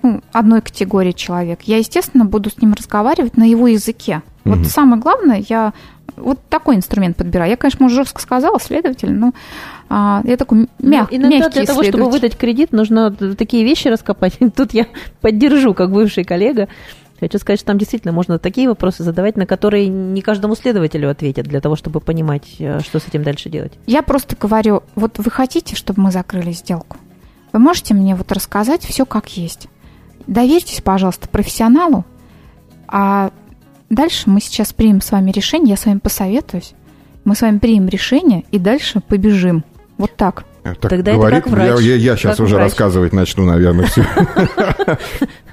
[0.02, 4.22] ну, одной категории человек, я, естественно, буду с ним разговаривать на его языке.
[4.44, 5.72] Вот самое главное, я
[6.16, 7.50] вот такой инструмент подбираю.
[7.50, 9.32] Я, конечно, может, жестко сказала, следователь, но
[9.88, 13.88] а, я такой мяг, Ну, иногда мягкий для того, чтобы выдать кредит, нужно такие вещи
[13.88, 14.38] раскопать.
[14.56, 14.86] Тут я
[15.20, 16.68] поддержу, как бывший коллега.
[17.18, 21.46] Хочу сказать, что там действительно можно такие вопросы задавать, на которые не каждому следователю ответят,
[21.46, 23.72] для того, чтобы понимать, э, что с этим дальше делать.
[23.86, 26.96] Я просто говорю, вот вы хотите, чтобы мы закрыли сделку?
[27.52, 29.68] Вы можете мне вот рассказать все как есть?
[30.26, 32.06] Доверьтесь, пожалуйста, профессионалу,
[32.88, 33.32] а
[33.90, 36.72] дальше мы сейчас примем с вами решение, я с вами посоветуюсь,
[37.24, 39.64] мы с вами примем решение и дальше побежим.
[39.98, 40.44] Вот так.
[40.64, 41.80] Э, Так Тогда это говорит, как врач.
[41.80, 42.68] Я, сейчас Как уже врач.
[42.70, 44.06] рассказывать начну, наверное, все.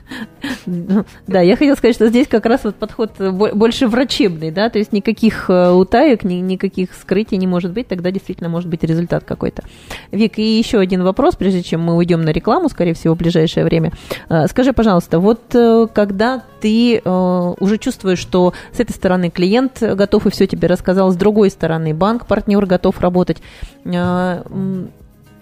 [1.27, 4.77] Да, я хотела сказать, что здесь как раз вот подход бо- больше врачебный, да, то
[4.79, 9.23] есть никаких э, утаек, ни- никаких скрытий не может быть, тогда действительно может быть результат
[9.23, 9.63] какой-то.
[10.11, 13.63] Вик, и еще один вопрос, прежде чем мы уйдем на рекламу, скорее всего, в ближайшее
[13.65, 13.91] время.
[14.29, 19.81] Э, Скажи, пожалуйста, вот э, когда ты э, уже чувствуешь, что с этой стороны клиент
[19.81, 23.37] готов и все тебе рассказал, с другой стороны банк, партнер готов работать,
[23.85, 24.43] э,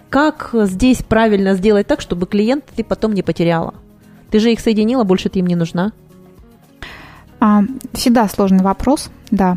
[0.08, 3.74] как здесь правильно сделать так, чтобы клиент ты потом не потеряла?
[4.36, 5.92] Ты же их соединила, больше ты им не нужна.
[7.40, 7.62] А,
[7.94, 9.56] всегда сложный вопрос, да.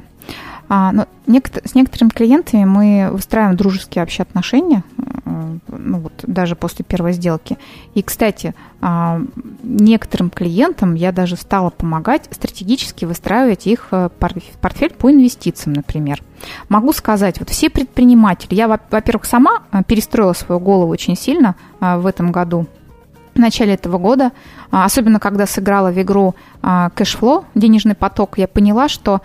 [0.69, 4.85] А, но с некоторыми клиентами мы выстраиваем дружеские вообще отношения,
[5.25, 7.57] э, ну вот даже после первой сделки.
[7.93, 9.21] И, кстати, а,
[9.63, 16.23] некоторым клиентам я даже стала помогать стратегически выстраивать их э, портфель по инвестициям, например.
[16.69, 21.57] Могу сказать, вот все предприниматели, я, во- во-первых, сама э, перестроила свою голову очень сильно
[21.81, 22.65] в этом году,
[23.39, 24.31] в начале этого года,
[24.69, 29.21] а, особенно когда сыграла в игру а, кэшфло, денежный поток, я поняла, что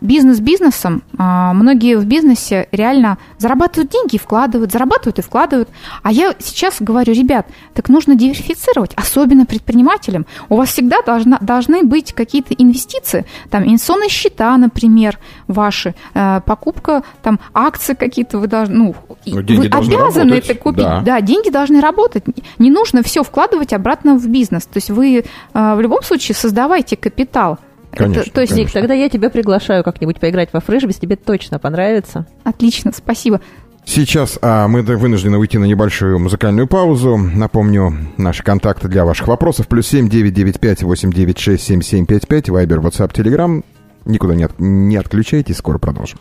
[0.00, 5.68] бизнес бизнесом, а, многие в бизнесе реально зарабатывают деньги и вкладывают, зарабатывают и вкладывают.
[6.02, 10.26] А я сейчас говорю, ребят, так нужно диверсифицировать, особенно предпринимателям.
[10.48, 15.18] У вас всегда должна, должны быть какие-то инвестиции, там инвестиционные счета, например,
[15.48, 18.94] ваши, э, покупка там акций какие-то вы должны, ну,
[19.26, 20.84] Ну, деньги вы обязаны работать, это купить.
[20.84, 21.00] да.
[21.00, 22.24] Да, деньги должны работать.
[22.58, 24.64] Не нужно все вкладывать обратно в бизнес.
[24.66, 27.58] То есть вы э, в любом случае создавайте капитал.
[27.92, 31.58] Конечно, Это- то есть Ник, тогда я тебя приглашаю как-нибудь поиграть во фрешбис, тебе точно
[31.58, 32.26] понравится.
[32.44, 33.40] отлично, спасибо.
[33.84, 37.16] Сейчас а, мы вынуждены уйти на небольшую музыкальную паузу.
[37.16, 39.66] Напомню, наши контакты для ваших вопросов.
[39.66, 42.50] Плюс семь девять девять пять восемь девять шесть семь семь пять пять.
[42.50, 43.64] Вайбер, WhatsApp, Telegram.
[44.04, 46.18] Никуда не, от- не отключайтесь, скоро продолжим.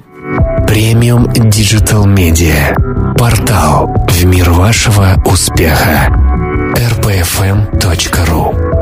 [0.66, 2.74] Премиум Digital Media.
[3.18, 6.08] Портал в мир вашего успеха.
[6.78, 8.77] rpfm.ru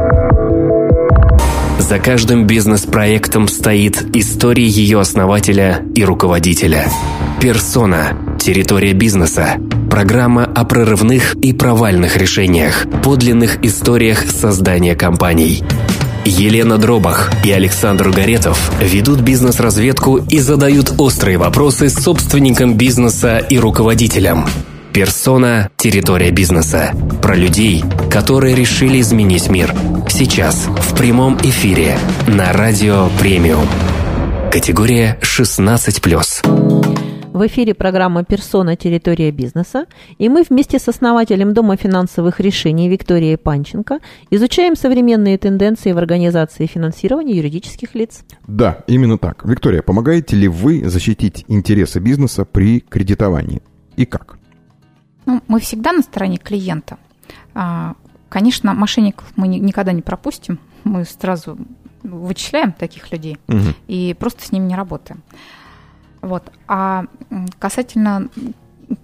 [1.88, 6.88] За каждым бизнес-проектом стоит история ее основателя и руководителя.
[7.39, 8.17] Персона.
[8.39, 9.58] Территория бизнеса.
[9.91, 15.63] Программа о прорывных и провальных решениях, подлинных историях создания компаний.
[16.26, 24.48] Елена Дробах и Александр Горетов ведут бизнес-разведку и задают острые вопросы собственникам бизнеса и руководителям.
[24.96, 26.96] Персона– территория бизнеса.
[27.22, 29.76] Про людей, которые решили изменить мир.
[30.08, 31.98] Сейчас в прямом эфире
[32.30, 33.68] на Радио Премиум.
[34.50, 37.34] Категория 16+.
[37.34, 38.78] В эфире программа «Персона.
[38.78, 39.86] Территория бизнеса».
[40.18, 44.00] И мы вместе с основателем Дома финансовых решений Викторией Панченко
[44.32, 48.24] изучаем современные тенденции в организации финансирования юридических лиц.
[48.48, 49.44] Да, именно так.
[49.44, 53.62] Виктория, помогаете ли вы защитить интересы бизнеса при кредитовании?
[53.98, 54.38] И как?
[55.26, 56.98] Ну, мы всегда на стороне клиента.
[57.54, 57.96] А,
[58.30, 60.60] Конечно, мошенников мы ни- никогда не пропустим.
[60.84, 61.58] Мы сразу
[62.04, 63.74] вычисляем таких людей Мгм.
[63.88, 65.22] и просто с ними не работаем.
[66.22, 66.44] Вот.
[66.68, 67.06] А
[67.60, 68.28] касательно,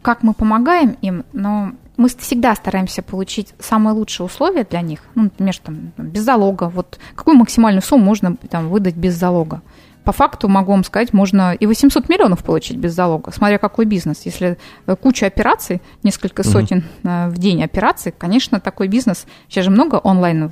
[0.02, 5.02] как мы помогаем им, но мы всегда стараемся получить самые лучшие условия для них.
[5.16, 6.66] Ну, например, там, без залога.
[6.70, 9.62] Вот какую максимальную сумму можно там, выдать без залога?
[10.04, 14.22] По факту, могу вам сказать, можно и 800 миллионов получить без залога, смотря какой бизнес.
[14.26, 17.32] Если э, куча операций, несколько сотен угу.
[17.32, 20.52] в день операций, конечно, такой бизнес, сейчас же много онлайн,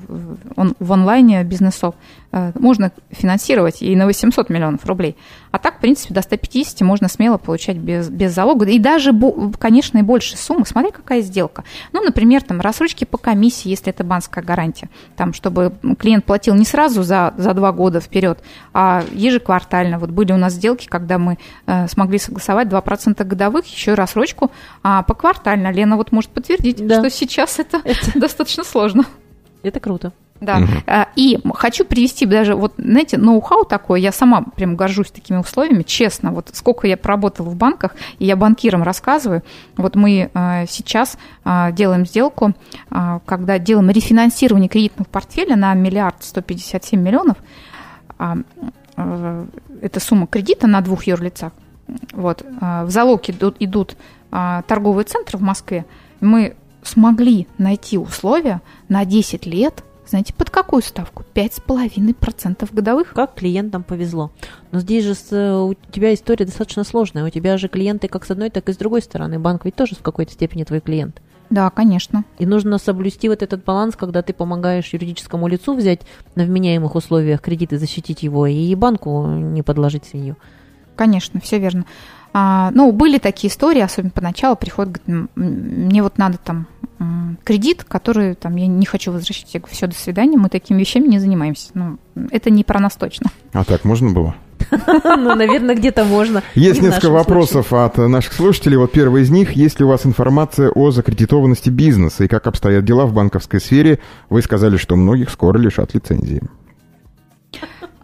[0.55, 1.95] он, в онлайне бизнесов,
[2.31, 5.15] можно финансировать и на 800 миллионов рублей.
[5.51, 8.65] А так, в принципе, до 150 можно смело получать без, без залога.
[8.65, 9.13] И даже,
[9.57, 11.63] конечно, и больше суммы, смотри, какая сделка.
[11.91, 16.65] Ну, например, там рассрочки по комиссии, если это банковская гарантия, там, чтобы клиент платил не
[16.65, 18.39] сразу за, за два года вперед,
[18.73, 19.97] а ежеквартально.
[19.97, 24.51] Вот были у нас сделки, когда мы э, смогли согласовать 2% годовых, еще и рассрочку
[24.83, 25.71] а поквартально.
[25.71, 26.99] Лена вот может подтвердить, да.
[26.99, 29.05] что сейчас это, это достаточно сложно.
[29.63, 30.13] Это круто.
[30.41, 30.59] Да.
[30.59, 30.67] Угу.
[31.15, 36.31] И хочу привести даже, вот, знаете, ноу-хау такое, я сама прям горжусь такими условиями, честно,
[36.31, 39.43] вот сколько я проработала в банках, и я банкирам рассказываю,
[39.75, 42.53] вот мы а, сейчас а, делаем сделку,
[43.25, 47.37] когда делаем рефинансирование кредитного портфеля на миллиард сто пятьдесят семь миллионов,
[48.97, 51.53] это сумма кредита на двух юрлицах,
[52.13, 53.95] вот, в залог идут, идут
[54.29, 55.85] торговые центры в Москве,
[56.21, 61.23] мы смогли найти условия на 10 лет– знаете, под какую ставку?
[61.33, 63.13] 5,5% годовых.
[63.13, 64.31] Как клиентам повезло.
[64.71, 67.25] Но здесь же с, у тебя история достаточно сложная.
[67.25, 69.39] У тебя же клиенты как с одной, так и с другой стороны.
[69.39, 71.21] Банк ведь тоже в какой-то степени твой клиент.
[71.49, 72.25] Да, конечно.
[72.37, 76.01] И нужно соблюсти вот этот баланс, когда ты помогаешь юридическому лицу взять
[76.35, 80.37] на вменяемых условиях кредит и защитить его, и банку не подложить свинью.
[80.95, 81.85] Конечно, все верно.
[82.33, 86.67] А, ну, были такие истории, особенно поначалу, приход, говорит, мне вот надо там
[87.43, 89.53] кредит, который там я не хочу возвращать.
[89.53, 91.71] Я говорю, все, до свидания, мы такими вещами не занимаемся.
[91.73, 91.97] Ну,
[92.31, 93.29] это не про нас точно.
[93.53, 94.35] А так можно было?
[95.03, 96.43] Ну, наверное, где-то можно.
[96.53, 98.77] Есть несколько вопросов от наших слушателей.
[98.77, 99.53] Вот первый из них.
[99.53, 103.99] Есть ли у вас информация о закредитованности бизнеса и как обстоят дела в банковской сфере?
[104.29, 106.41] Вы сказали, что многих скоро лишат лицензии.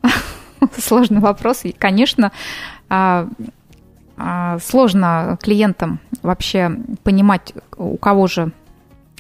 [0.78, 1.66] Сложный вопрос.
[1.66, 2.32] И, конечно,
[2.90, 3.28] а,
[4.18, 6.72] а, сложно клиентам вообще
[7.04, 8.52] понимать, у кого же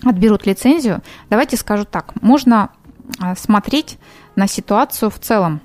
[0.03, 1.01] отберут лицензию.
[1.29, 2.13] Давайте скажу так.
[2.21, 2.69] Можно
[3.19, 3.97] а, смотреть
[4.35, 5.61] на ситуацию в целом.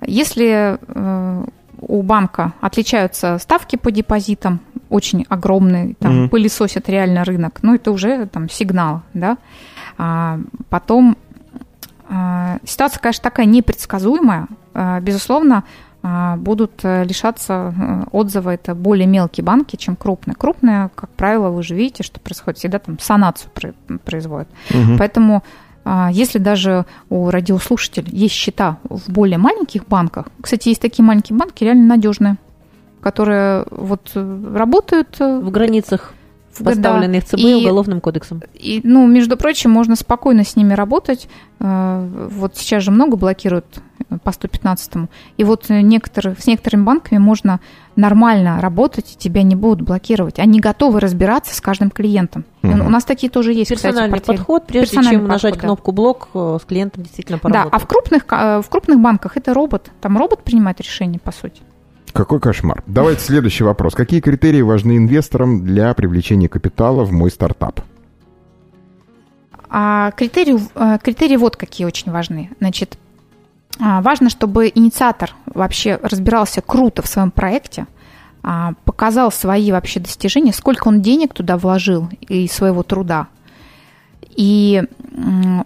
[0.00, 1.44] Если э,
[1.80, 6.28] у банка отличаются ставки по депозитам, очень огромные, там mm-hmm.
[6.28, 9.38] пылесосят реально рынок, ну это уже там сигнал, да.
[9.98, 10.38] А,
[10.70, 11.16] потом
[12.08, 14.46] а, ситуация, конечно, такая непредсказуемая.
[14.72, 15.64] А, безусловно,
[16.36, 20.34] будут э, лишаться э, отзыва это более мелкие банки, чем крупные.
[20.36, 23.50] Крупные, как правило, вы же видите, что происходит, всегда там санацию
[24.04, 24.48] производят.
[24.70, 24.98] Угу.
[24.98, 25.42] Поэтому
[25.84, 31.36] а, если даже у радиослушателей есть счета в более маленьких банках, кстати, есть такие маленькие
[31.36, 32.36] банки, реально надежные,
[33.00, 36.12] которые вот э, работают в границах
[36.64, 38.42] поставленных ЦБ и, Уголовным кодексом.
[38.54, 41.28] И, ну, между прочим, можно спокойно с ними работать.
[41.58, 43.80] Вот сейчас же много блокируют
[44.22, 45.08] по 115-му.
[45.36, 47.60] И вот некоторых, с некоторыми банками можно
[47.96, 50.38] нормально работать, и тебя не будут блокировать.
[50.38, 52.44] Они готовы разбираться с каждым клиентом.
[52.62, 52.72] Угу.
[52.72, 55.60] У нас такие тоже есть, Персональный кстати, подход, прежде Персональный чем подход, нажать да.
[55.60, 57.72] кнопку блок, э, с клиентом действительно поработать.
[57.72, 59.90] Да, а в крупных, э, в крупных банках это робот.
[60.00, 61.60] Там робот принимает решение, по сути.
[62.12, 62.82] Какой кошмар.
[62.86, 63.94] Давайте следующий вопрос.
[63.94, 67.80] Какие критерии важны инвесторам для привлечения капитала в мой стартап?
[69.70, 72.50] А критерии, э, критерии вот какие очень важны.
[72.58, 72.98] Значит,
[73.80, 77.86] а, важно, чтобы инициатор вообще разбирался круто в своем проекте,
[78.42, 83.28] а, показал свои вообще достижения, сколько он денег туда вложил и своего труда.
[84.36, 84.82] И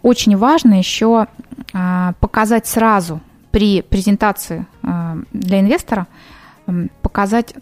[0.03, 1.27] очень важно еще
[1.73, 3.21] а, показать сразу
[3.53, 4.67] при презентации
[5.33, 6.09] для инвестора,
[7.03, 7.55] показать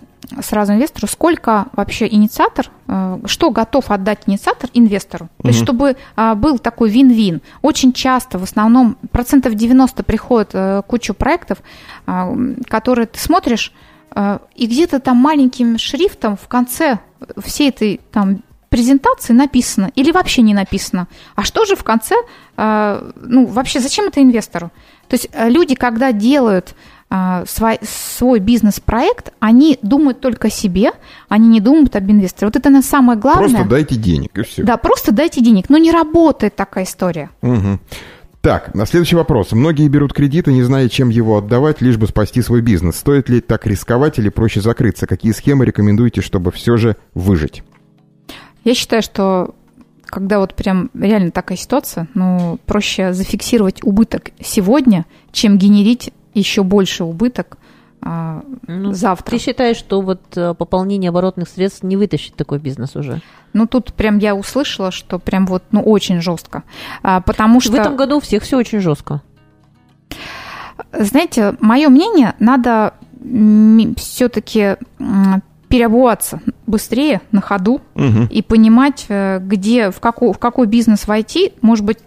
[0.43, 5.27] сразу инвестору, сколько вообще инициатор, э, что готов отдать инициатор инвестору.
[5.27, 5.43] Угу.
[5.43, 7.43] То есть, чтобы а, был такой вин-вин.
[7.63, 11.59] Очень часто, в основном, процентов 90 приходит э, кучу проектов,
[12.07, 12.33] а,
[12.69, 13.73] которые ты смотришь,
[14.15, 17.01] э, и где-то там маленьким шрифтом в конце
[17.43, 21.09] всей этой там презентации написано или вообще не написано.
[21.35, 22.15] А что же в конце,
[22.57, 24.71] ну, вообще, зачем это инвестору?
[25.11, 26.75] То есть люди, когда делают
[27.47, 30.93] свой, свой бизнес-проект, они думают только о себе,
[31.29, 32.47] они не думают об инвесторе.
[32.47, 33.49] Вот это на самое главное.
[33.49, 34.63] Просто дайте денег, и все.
[34.63, 35.69] Да, просто дайте денег.
[35.69, 37.31] Но не работает такая история.
[37.43, 37.81] Угу.
[38.41, 39.51] Так, на следующий вопрос.
[39.51, 42.97] Многие берут кредиты, не зная, чем его отдавать, лишь бы спасти свой бизнес.
[42.97, 45.09] Стоит ли так рисковать или проще закрыться?
[45.09, 47.65] Какие схемы рекомендуете, чтобы все же выжить?
[48.63, 49.55] Я считаю, что
[50.11, 57.05] когда вот прям реально такая ситуация, ну, проще зафиксировать убыток сегодня, чем генерить еще больше
[57.05, 57.57] убыток
[58.03, 59.37] а, ну, завтра.
[59.37, 63.21] Ты считаешь, что вот э, пополнение оборотных средств не вытащит такой бизнес уже?
[63.53, 66.63] Ну, тут прям я услышала, что прям вот, ну, очень жестко.
[67.03, 67.73] А, потому что...
[67.73, 69.21] В этом году у всех все очень жестко.
[70.93, 72.95] Знаете, мое мнение, надо
[73.97, 74.77] все-таки
[75.71, 78.27] переобуваться быстрее на ходу угу.
[78.29, 81.53] и понимать, э, где, в какой, в какой бизнес войти.
[81.63, 81.99] Может быть,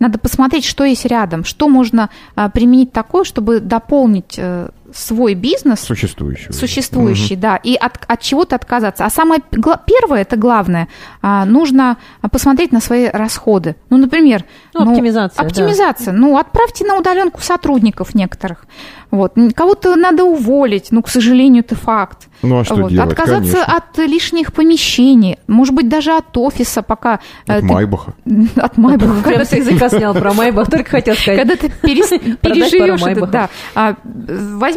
[0.00, 5.80] надо посмотреть, что есть рядом, что можно а, применить такое, чтобы дополнить э, свой бизнес.
[5.80, 6.52] Существующий.
[6.52, 7.42] Существующий, угу.
[7.42, 7.56] да.
[7.56, 9.04] И от, от чего-то отказаться.
[9.04, 10.88] А самое первое, это главное,
[11.20, 11.96] а, нужно
[12.30, 13.76] посмотреть на свои расходы.
[13.90, 14.44] Ну, например...
[14.74, 15.44] Ну, ну оптимизация.
[15.44, 16.12] Оптимизация.
[16.12, 16.18] Да.
[16.18, 18.66] Ну, отправьте на удаленку сотрудников некоторых.
[19.12, 19.34] Вот.
[19.54, 22.28] Кого-то надо уволить, ну, к сожалению, это факт.
[22.40, 22.90] Ну, а что вот.
[22.90, 23.10] делать?
[23.10, 23.76] Отказаться Конечно.
[23.76, 27.20] от лишних помещений, может быть, даже от офиса, пока...
[27.46, 27.62] От ты...
[27.66, 28.14] Майбаха.
[28.56, 29.22] От Майбаха.
[29.22, 31.40] Когда ты языка снял про Майбах, только хотел сказать.
[31.40, 33.48] Когда ты переживешь это, да.
[33.74, 33.96] А,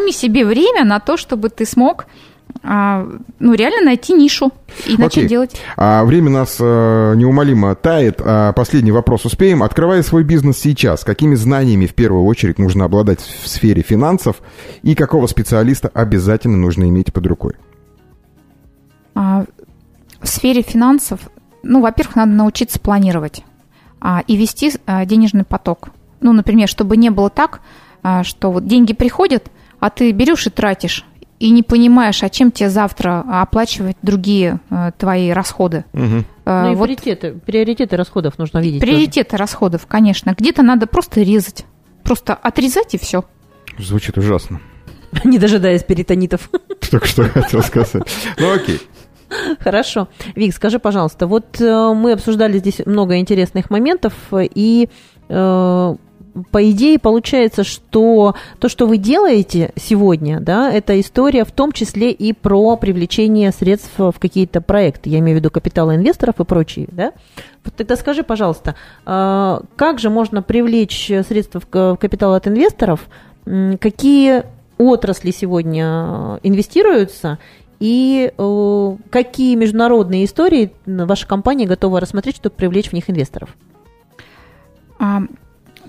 [0.05, 2.05] возьми себе время на то, чтобы ты смог
[2.63, 3.07] а,
[3.39, 4.51] ну, реально найти нишу
[4.85, 5.27] и начать Окей.
[5.27, 5.61] делать.
[5.77, 8.21] А, время нас а, неумолимо тает.
[8.23, 9.63] А, последний вопрос успеем.
[9.63, 14.37] Открывая свой бизнес сейчас, какими знаниями в первую очередь нужно обладать в сфере финансов
[14.83, 17.53] и какого специалиста обязательно нужно иметь под рукой?
[19.15, 19.45] А,
[20.21, 21.19] в сфере финансов,
[21.63, 23.43] ну, во-первых, надо научиться планировать
[23.99, 25.89] а, и вести а, денежный поток.
[26.21, 27.61] Ну, например, чтобы не было так,
[28.07, 29.49] а, что вот деньги приходят,
[29.85, 31.05] а ты берешь и тратишь
[31.37, 35.85] и не понимаешь, а чем тебе завтра оплачивать другие э, твои расходы.
[35.93, 36.23] Угу.
[36.45, 38.81] Э, ну и вот приоритеты, приоритеты расходов нужно видеть.
[38.81, 39.41] Приоритеты тоже.
[39.41, 40.33] расходов, конечно.
[40.35, 41.65] Где-то надо просто резать.
[42.03, 43.25] Просто отрезать и все.
[43.77, 44.59] Звучит ужасно.
[45.23, 46.49] Не дожидаясь перитонитов.
[46.89, 48.03] Только что хотел сказать.
[48.39, 48.79] Ну окей.
[49.59, 50.07] Хорошо.
[50.35, 54.89] Вик, скажи, пожалуйста, вот э, мы обсуждали здесь много интересных моментов, и
[55.29, 55.95] э,
[56.51, 62.11] по идее получается, что то, что вы делаете сегодня, да, это история в том числе
[62.11, 65.09] и про привлечение средств в какие-то проекты.
[65.09, 67.13] Я имею в виду капитала инвесторов и прочие, да?
[67.77, 68.75] Тогда скажи, пожалуйста,
[69.05, 73.07] а, как же можно привлечь средства в капитал от инвесторов?
[73.79, 74.43] Какие
[74.77, 77.39] отрасли сегодня инвестируются
[77.79, 78.33] и
[79.09, 83.55] какие международные истории ваша компания готова рассмотреть, чтобы привлечь в них инвесторов?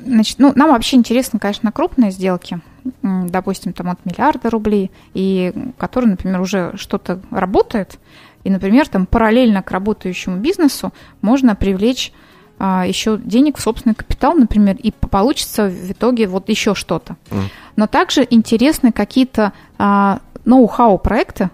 [0.04, 2.60] Значит, ну, нам вообще интересны, конечно, крупные сделки,
[3.02, 7.98] допустим, там от миллиарда рублей, и которые, например, уже что-то работает,
[8.44, 12.12] и, например, там параллельно к работающему бизнесу можно привлечь
[12.58, 17.16] а, еще денег в собственный капитал, например, и получится в итоге вот еще что-то.
[17.30, 17.42] Mm.
[17.76, 21.50] Но также интересны какие-то а, ноу-хау проекты,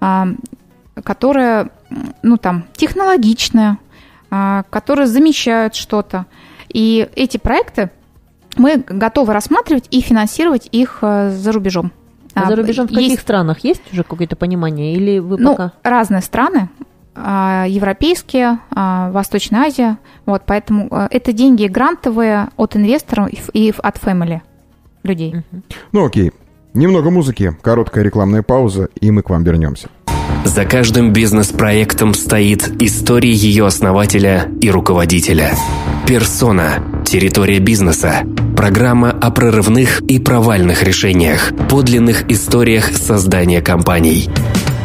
[0.00, 0.28] а,
[1.02, 1.70] которые,
[2.22, 3.76] ну там, технологичные,
[4.30, 6.26] а, которые замещают что-то.
[6.72, 7.90] И эти проекты
[8.56, 11.92] мы готовы рассматривать и финансировать их э, за рубежом.
[12.34, 13.22] А за рубежом в каких есть...
[13.22, 15.72] странах есть уже какое-то понимание или вы ну, пока?
[15.82, 16.68] разные страны,
[17.14, 23.96] а, европейские, а, Восточная Азия, вот, поэтому э, это деньги грантовые от инвесторов и от
[23.96, 24.40] family
[25.02, 25.34] людей.
[25.92, 26.32] Ну окей,
[26.72, 29.88] немного музыки, короткая рекламная пауза, и мы к вам вернемся.
[30.44, 35.52] За каждым бизнес-проектом стоит история ее основателя и руководителя.
[36.06, 36.82] Персона.
[37.04, 38.22] Территория бизнеса.
[38.56, 44.28] Программа о прорывных и провальных решениях, подлинных историях создания компаний.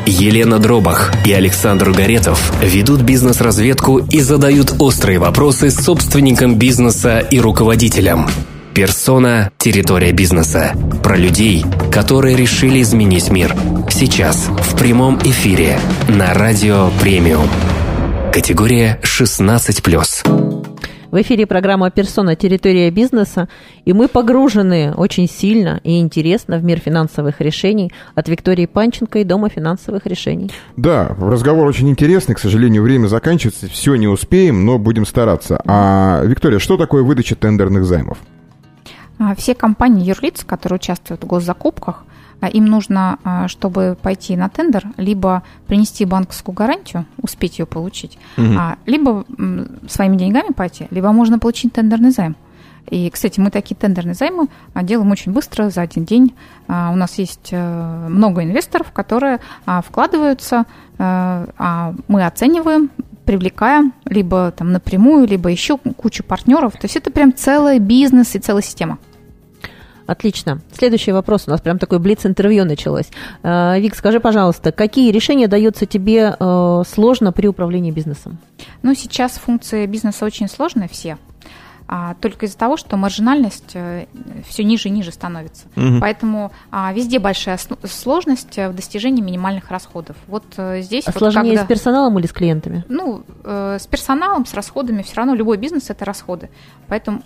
[0.05, 8.27] Елена Дробах и Александр Горетов ведут бизнес-разведку и задают острые вопросы собственникам бизнеса и руководителям–
[8.75, 10.73] Персона– территория бизнеса.
[11.01, 11.63] Про людей,
[11.93, 13.55] которые решили изменить мир.
[13.89, 15.77] Сейчас в прямом эфире
[16.09, 17.47] на Радио Премиум.
[18.33, 20.75] Категория 16+.
[21.09, 22.35] В эфире программа «Персона.
[22.35, 23.47] Территория бизнеса»,
[23.85, 29.23] и мы погружены очень сильно и интересно в мир финансовых решений от Виктории Панченко и
[29.23, 30.51] Дома финансовых решений.
[30.75, 35.61] Да, разговор очень интересный, к сожалению, время заканчивается, все не успеем, но будем стараться.
[35.65, 38.17] А, Виктория, что такое выдача тендерных займов?
[39.17, 42.03] А, все компании юрлиц, которые участвуют в госзакупках,
[42.41, 48.17] а, им нужно, а, чтобы пойти на тендер, либо принести банковскую гарантию, успеть ее получить,
[48.37, 48.59] угу.
[48.85, 49.25] либо
[49.87, 52.35] своими деньгами пойти, либо можно получить тендерный займ.
[52.89, 56.35] И, кстати, мы такие тендерные займы делаем очень быстро, за один день.
[56.67, 60.65] У нас есть э, много инвесторов, которые вкладываются,
[60.99, 62.91] э, мы оцениваем,
[63.25, 66.73] привлекаем либо там напрямую, либо еще кучу партнеров.
[66.73, 68.97] То есть это прям целый бизнес и целая система.
[70.07, 70.61] Отлично.
[70.71, 71.45] Следующий вопрос.
[71.47, 73.09] У нас прям такой блиц-интервью началось.
[73.41, 78.37] Э, Вик, скажи, пожалуйста, какие решения даются тебе э, сложно при управлении бизнесом?
[78.83, 81.17] Ну, сейчас функции бизнеса очень сложные все
[81.87, 84.05] а, только из-за того, что маржинальность э,
[84.47, 85.65] все ниже и ниже становится.
[85.75, 85.99] Угу.
[86.01, 90.15] Поэтому а, везде большая сложность в достижении минимальных расходов.
[90.27, 91.07] Вот э, здесь...
[91.07, 92.83] А вот сложнее когда, с персоналом или с клиентами?
[92.89, 96.49] Ну, э, с персоналом, с расходами, все равно любой бизнес– это расходы.
[96.87, 97.21] Поэтому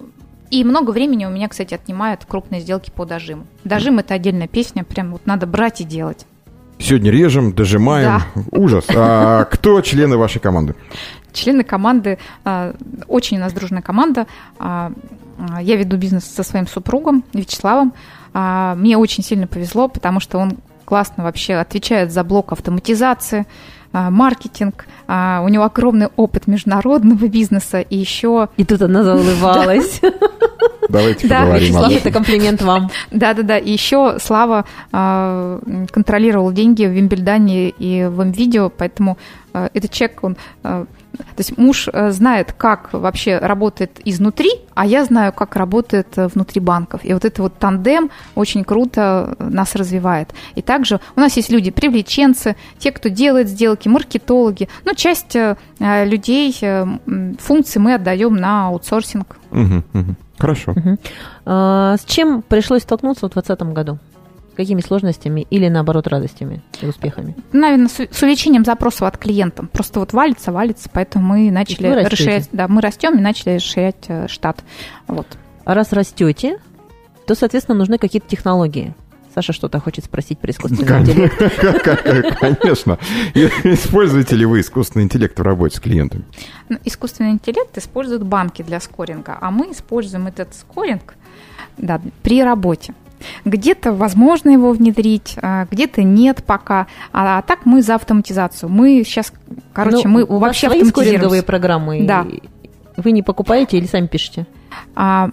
[0.50, 3.46] И много времени у меня, кстати, отнимают крупные сделки по дожиму.
[3.64, 6.26] Дожим– это отдельная песня, прям вот надо брать и делать.
[6.80, 8.22] Сегодня режем, дожимаем.
[8.36, 8.42] Да.
[8.52, 8.86] Ужас.
[8.96, 10.76] А кто члены вашей команды?
[11.34, 12.74] Члены команды, а,
[13.08, 14.28] очень у нас дружная команда.
[14.60, 14.92] А,
[15.38, 17.94] а, Я веду бизнес со своим супругом Вячеславом.
[18.34, 23.48] Мне очень сильно повезло, потому что он классно вообще отвечает за блок автоматизации,
[23.92, 24.86] маркетинг.
[25.08, 30.00] У него огромный опыт международного бизнеса и еще И тут она заулыбалась.
[30.90, 31.92] Давайте Да, поговорим этом.
[31.92, 32.92] это комплимент вам.
[33.10, 39.18] Да-да-да, и еще Слава контролировал деньги в Вимбельдане и в МВидео, поэтому
[39.54, 40.38] этот человек, он,
[41.20, 46.28] то есть муж а, знает, как вообще работает изнутри, а я знаю, как работает а,
[46.28, 47.02] внутри банков.
[47.04, 50.34] И вот это вот тандем очень круто нас развивает.
[50.56, 54.70] И также у нас есть люди, привлеченцы, те, кто делает сделки, маркетологи.
[54.86, 55.36] Ну, часть
[55.80, 59.38] людей, м, функций мы отдаем на аутсорсинг.
[59.52, 60.16] Мгм, мгм.
[60.38, 60.74] Хорошо.
[61.46, 64.00] А, С чем пришлось столкнуться в 2020 году?
[64.60, 67.34] Какими сложностями или, наоборот, радостями и успехами?
[67.54, 69.70] Наверное, с, с увеличением запросов от клиентов.
[69.72, 72.50] Просто вот валится, валится, поэтому мы начали расширять.
[72.52, 74.62] Да, мы растем и начали расширять э, штат.
[75.08, 75.26] Вот.
[75.64, 76.60] А раз растете,
[77.26, 78.94] то, соответственно, нужны какие-то технологии.
[79.34, 81.38] Саша что-то хочет спросить про искусственный интеллект.
[82.42, 83.00] Конечно.
[83.64, 86.26] Используете ли вы искусственный интеллект в работе с клиентами?
[86.68, 91.16] Ну, Искусственный интеллект используют банки для скоринга, а мы используем этот скоринг
[91.78, 92.94] да, при работе.
[93.46, 96.88] Где-то возможно его внедрить, а, где-то нет пока.
[97.12, 98.70] А, а так мы за автоматизацию.
[98.70, 99.34] Мы сейчас,
[99.74, 102.04] короче, Ну, мы у вообще свои скоринговые программы?
[102.06, 102.26] Да.
[102.98, 104.46] Вы не покупаете или сами пишете?
[104.96, 105.30] А,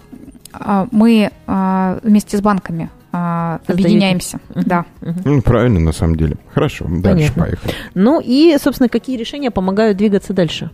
[0.52, 3.88] а, мы а, вместе с банками а, Создаете?
[3.88, 4.40] объединяемся.
[4.54, 4.64] Мгм.
[4.66, 4.84] Да.
[5.24, 6.36] Ну, правильно, на самом деле.
[6.52, 7.42] Хорошо, дальше Понятно.
[7.42, 7.74] поехали.
[7.94, 10.70] Ну и, собственно, какие решения помогают двигаться дальше?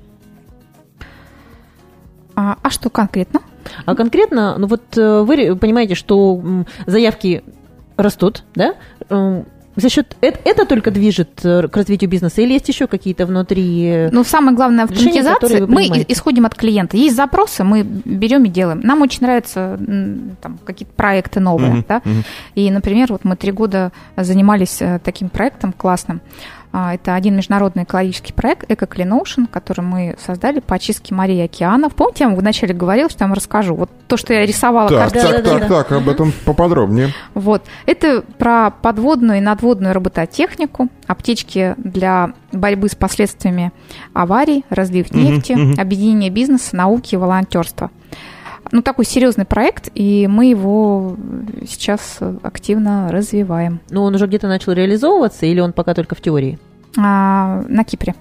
[2.34, 3.40] А, а что конкретно?
[3.84, 6.40] А конкретно, ну вот э, вы понимаете, что
[6.86, 7.42] заявки
[7.96, 8.74] растут, да?
[9.10, 9.44] Эм,
[9.74, 13.84] За счет это, это только движет э, к развитию бизнеса или есть еще какие-то внутри?
[13.86, 15.66] э, Ну, самое главное, автоматизация.
[15.66, 16.96] Мы исходим от клиента.
[16.98, 18.80] Есть запросы, мы берем и делаем.
[18.80, 19.78] Нам очень нравятся
[20.42, 21.70] там, какие-то проекты новые.
[21.72, 22.02] Мгм, да?
[22.04, 22.22] мгм.
[22.54, 26.20] И, например, вот мы три года занимались таким проектом классным.
[26.72, 31.40] А, Это один международный экологический проект Eco Clean Ocean, который мы создали по очистке морей
[31.40, 31.94] и океанов.
[31.94, 33.74] Помните, я вам вначале говорила, что я вам расскажу.
[33.74, 35.42] Вот то, что я рисовала Так, картинки.
[35.42, 37.12] так, так, так, об этом поподробнее.
[37.34, 37.62] Вот.
[37.84, 43.72] Это про подводную и надводную робототехнику, аптечки для борьбы с последствиями
[44.14, 45.80] аварий, разлив нефти, мгм.
[45.80, 47.90] объединение бизнеса, науки и волонтерства.
[48.70, 51.16] Ну, такой серьезный проект, и мы его
[51.68, 53.80] сейчас активно развиваем.
[53.90, 56.58] Ну, он уже где-то начал реализовываться или он пока только в теории?
[56.98, 58.14] А, на Кипре.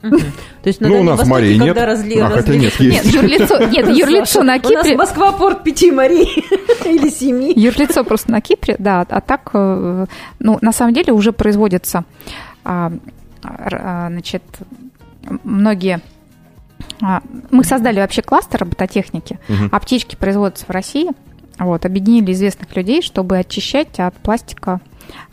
[0.00, 0.18] Мгм.
[0.62, 1.76] То есть на Ну, у нас Востоке, морей нет.
[1.76, 3.04] разли- А, хотя разли- нет, есть.
[3.04, 4.96] Нет, юрлицо, нет, юрлицо на У нас Кипре.
[4.96, 6.28] Москва-порт пяти морей
[6.84, 7.52] или семи.
[7.56, 10.06] Юрлицо просто на Кипре, да, а так, э,
[10.38, 12.04] ну, на самом деле уже производятся,
[12.64, 12.92] а,
[13.42, 14.42] а, значит,
[15.42, 16.00] многие...
[17.02, 19.38] а, Мы создали вообще кластер робототехники.
[19.48, 19.68] Мгм.
[19.72, 21.10] Аптечки производятся в России.
[21.58, 24.80] Вот, объединили известных людей, чтобы очищать от пластика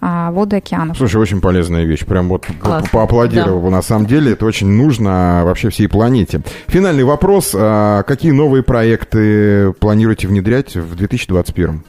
[0.02, 0.98] а, воды океанов.
[0.98, 2.06] Слушай, очень полезная вещь.
[2.06, 2.90] Прям вот Классно.
[2.92, 3.70] поаплодировал.
[3.70, 6.42] На самом деле это очень нужно вообще всей планете.
[6.68, 7.52] Финальный вопрос.
[7.54, 11.84] А Какие новые проекты планируете внедрять в 2021?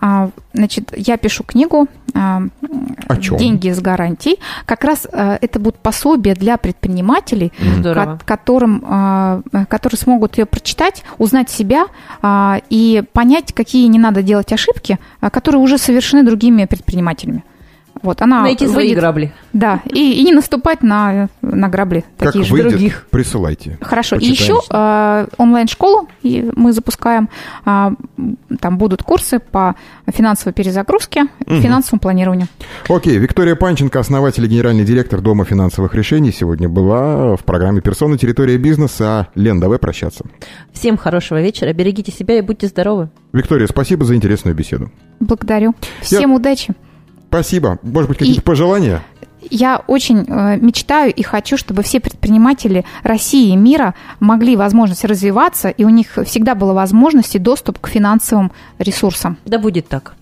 [0.00, 2.42] А, Значит, я пишу книгу а?
[3.38, 4.38] «Деньги с гарантией».
[4.66, 8.18] Как раз а, это будут пособия для предпринимателей, Здорово.
[8.24, 8.80] которым,
[9.68, 11.86] которые смогут ее прочитать, узнать себя
[12.70, 17.44] и понять, какие не надо делать ошибки, которые уже совершены другими предпринимателями.
[18.02, 19.32] Вот, она Найти свои выйдет- грабли.
[19.52, 22.52] Да, и, и не наступать на, на грабли Как такие же.
[22.52, 23.06] выйдет, других.
[23.10, 23.78] присылайте.
[23.80, 24.16] Хорошо.
[24.16, 27.28] И Почитаем еще с э, онлайн-школу и мы запускаем.
[27.64, 29.74] А, м, там будут курсы по
[30.12, 31.60] финансовой перезагрузке, Мгм.
[31.62, 32.48] финансовому планированию.
[32.88, 38.16] Окей, Виктория Панченко, основатель и генеральный директор Дома финансовых решений, сегодня была в программе «Персона.
[38.18, 39.28] Территория бизнеса».
[39.34, 40.24] Лен, давай прощаться.
[40.72, 43.10] Всем хорошего вечера, берегите себя и будьте здоровы.
[43.32, 44.90] Виктория, спасибо за интересную беседу.
[45.20, 45.74] Благодарю.
[46.00, 46.74] Всем удачи.
[47.28, 47.78] Спасибо.
[47.82, 49.02] Может быть, какие-то И- пожелания?
[49.50, 55.68] Я очень э, мечтаю и хочу, чтобы все предприниматели России и мира могли возможность развиваться,
[55.68, 59.38] и у них всегда была возможность и доступ к финансовым ресурсам.
[59.46, 60.14] Да будет так.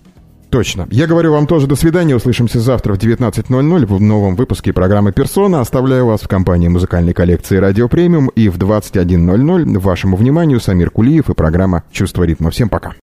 [0.49, 0.87] Точно.
[0.91, 2.15] Я говорю вам тоже до свидания.
[2.15, 5.59] Услышимся завтра в 19.00 в новом выпуске программы «Персона».
[5.59, 11.29] Оставляю вас в компании музыкальной коллекции «Радио Премиум» и в 21.00 вашему вниманию Самир Кулиев
[11.29, 12.49] и программа «Чувство ритма».
[12.51, 12.93] Всем пока.